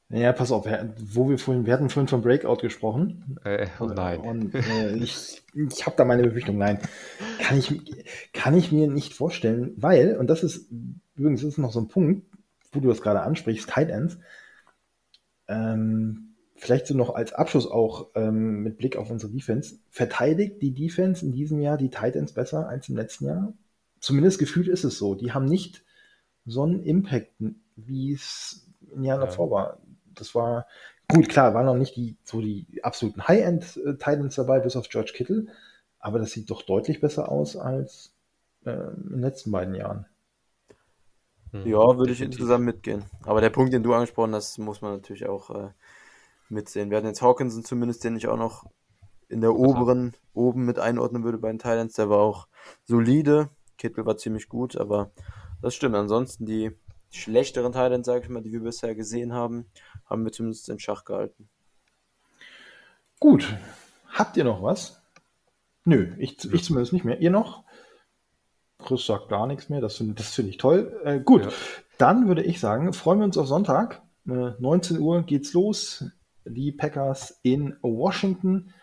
[0.10, 3.40] Ja, pass auf, wo wir vorhin, wir hatten vorhin von Breakout gesprochen.
[3.44, 4.20] Äh, oh nein.
[4.20, 6.78] Und, äh, ich ich habe da meine Befürchtung, nein.
[7.40, 7.82] Kann ich,
[8.34, 10.70] kann ich mir nicht vorstellen, weil, und das ist
[11.16, 12.28] übrigens ist noch so ein Punkt,
[12.72, 14.20] wo du das gerade ansprichst, Tight Ends.
[15.48, 19.78] Ähm, vielleicht so noch als Abschluss auch ähm, mit Blick auf unsere Defense.
[19.90, 23.54] Verteidigt die Defense in diesem Jahr die Titans besser als im letzten Jahr?
[24.00, 25.16] Zumindest gefühlt ist es so.
[25.16, 25.84] Die haben nicht
[26.46, 27.34] so einen Impact,
[27.76, 29.26] wie es in Jahren ja.
[29.26, 29.80] davor war.
[30.14, 30.68] das war
[31.08, 35.48] gut, klar, waren noch nicht die, so die absoluten High-End-Titans dabei, bis auf George Kittle,
[36.00, 38.14] aber das sieht doch deutlich besser aus als
[38.66, 40.06] äh, in den letzten beiden Jahren.
[41.56, 43.06] Hm, ja, würde ich insgesamt mitgehen.
[43.24, 45.70] Aber der Punkt, den du angesprochen hast, muss man natürlich auch äh,
[46.50, 46.90] mitsehen.
[46.90, 48.66] Wir hatten jetzt Hawkinson zumindest, den ich auch noch
[49.30, 51.96] in der oberen, oben mit einordnen würde bei den Thailands.
[51.96, 52.48] Der war auch
[52.84, 53.50] solide.
[53.78, 55.12] Kittel war ziemlich gut, aber
[55.62, 55.96] das stimmt.
[55.96, 56.72] Ansonsten die
[57.10, 59.66] schlechteren Thailands, sage ich mal, die wir bisher gesehen haben,
[60.06, 61.50] haben wir zumindest in Schach gehalten.
[63.20, 63.58] Gut.
[64.10, 65.02] Habt ihr noch was?
[65.86, 67.20] Nö, ich, ich zumindest nicht mehr.
[67.20, 67.65] Ihr noch?
[68.86, 69.82] Chris sagt gar nichts mehr.
[69.82, 71.00] Das, das finde ich toll.
[71.04, 71.52] Äh, gut, ja.
[71.98, 74.02] dann würde ich sagen, freuen wir uns auf Sonntag.
[74.28, 76.06] Äh, 19 Uhr geht's los.
[76.46, 78.74] Die Packers in Washington.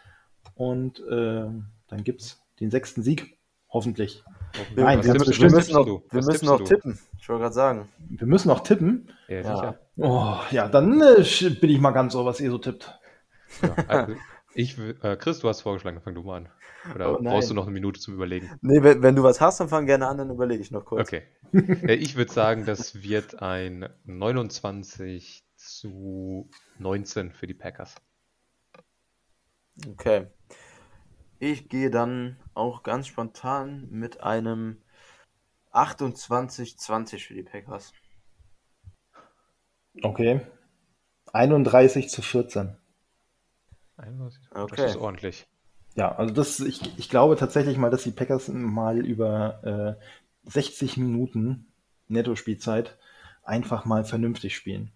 [0.55, 1.47] Und äh,
[1.89, 3.39] dann gibt es den sechsten Sieg.
[3.71, 4.23] Hoffentlich.
[4.77, 6.99] Nein, wir, müssen, wir müssen noch, wir müssen noch tippen.
[7.19, 7.89] Ich wollte gerade sagen.
[8.11, 9.09] Wir müssen noch tippen.
[9.29, 9.79] Ja, sicher.
[9.97, 12.99] Oh, ja, dann äh, bin ich mal ganz so, was ihr so tippt.
[13.63, 14.15] Ja, also
[14.55, 16.49] ich, äh, Chris, du hast vorgeschlagen, fang du mal an.
[16.95, 18.51] Oder oh, brauchst du noch eine Minute zum Überlegen?
[18.61, 21.09] Nee, wenn, wenn, du was hast, dann fang gerne an, dann überlege ich noch kurz.
[21.09, 21.23] Okay.
[21.53, 26.49] Äh, ich würde sagen, das wird ein 29 zu
[26.79, 27.95] 19 für die Packers.
[29.87, 30.29] Okay.
[31.39, 34.83] Ich gehe dann auch ganz spontan mit einem
[35.73, 37.93] 28-20 für die Packers.
[40.03, 40.41] Okay.
[41.33, 42.77] 31 zu 14.
[43.97, 44.41] 31.
[44.55, 44.75] Okay.
[44.77, 45.47] Das ist ordentlich.
[45.95, 50.97] Ja, also das, ich, ich glaube tatsächlich mal, dass die Packers mal über äh, 60
[50.97, 51.67] Minuten
[52.09, 52.97] Netto-Spielzeit
[53.43, 54.93] einfach mal vernünftig spielen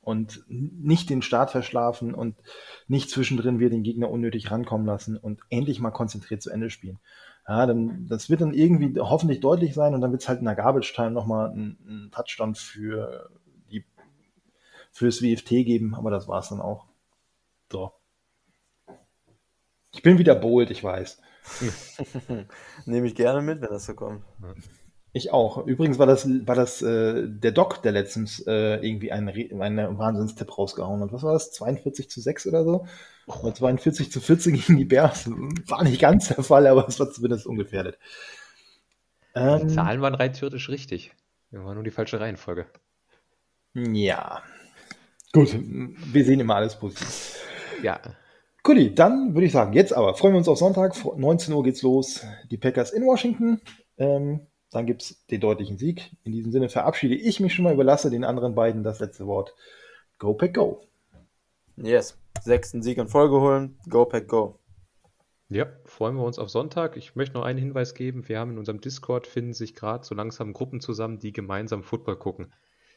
[0.00, 2.36] und nicht den Start verschlafen und
[2.88, 6.98] nicht zwischendrin wir den Gegner unnötig rankommen lassen und endlich mal konzentriert zu Ende spielen.
[7.46, 10.44] Ja, dann, das wird dann irgendwie hoffentlich deutlich sein und dann wird es halt in
[10.44, 13.30] der Garbage Time nochmal einen, einen Touchdown für
[13.70, 13.84] die,
[14.92, 16.86] fürs WFT geben, aber das war's dann auch.
[17.70, 17.92] So.
[19.92, 21.20] Ich bin wieder bold, ich weiß.
[22.86, 24.24] Nehme ich gerne mit, wenn das so kommt.
[25.12, 25.66] Ich auch.
[25.66, 29.28] Übrigens war das, war das äh, der Doc, der letztens äh, irgendwie einen,
[29.60, 31.12] einen Wahnsinnstipp rausgehauen hat.
[31.12, 31.52] Was war das?
[31.52, 32.86] 42 zu 6 oder so?
[33.26, 35.28] Oder 42 zu 14 gegen die Bears.
[35.28, 37.98] War nicht ganz der Fall, aber es war zumindest ungefährdet.
[39.34, 41.12] Ähm, die Zahlen waren rein theoretisch richtig.
[41.50, 42.66] War nur die falsche Reihenfolge.
[43.74, 44.42] Ja.
[45.32, 47.46] Gut, wir sehen immer alles positiv.
[47.82, 48.00] Ja.
[48.64, 50.94] Guti, dann würde ich sagen, jetzt aber freuen wir uns auf Sonntag.
[51.16, 52.24] 19 Uhr geht's los.
[52.50, 53.60] Die Packers in Washington.
[53.98, 56.12] Ähm, dann gibt es den deutlichen Sieg.
[56.22, 59.54] In diesem Sinne verabschiede ich mich schon mal, überlasse den anderen beiden das letzte Wort.
[60.18, 60.80] Go Pack Go.
[61.76, 63.78] Yes, sechsten Sieg in Folge holen.
[63.88, 64.60] Go Pack Go.
[65.48, 66.96] Ja, freuen wir uns auf Sonntag.
[66.96, 68.28] Ich möchte noch einen Hinweis geben.
[68.28, 72.16] Wir haben in unserem Discord finden sich gerade so langsam Gruppen zusammen, die gemeinsam Football
[72.16, 72.52] gucken.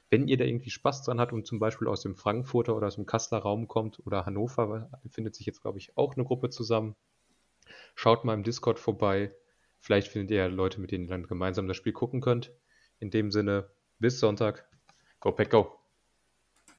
[0.09, 2.95] Wenn ihr da irgendwie Spaß dran habt und zum Beispiel aus dem Frankfurter oder aus
[2.95, 6.95] dem Kasseler Raum kommt oder Hannover, findet sich jetzt, glaube ich, auch eine Gruppe zusammen.
[7.95, 9.33] Schaut mal im Discord vorbei.
[9.79, 12.51] Vielleicht findet ihr Leute, mit denen ihr dann gemeinsam das Spiel gucken könnt.
[12.99, 14.69] In dem Sinne, bis Sonntag.
[15.19, 15.84] Go Pack Go!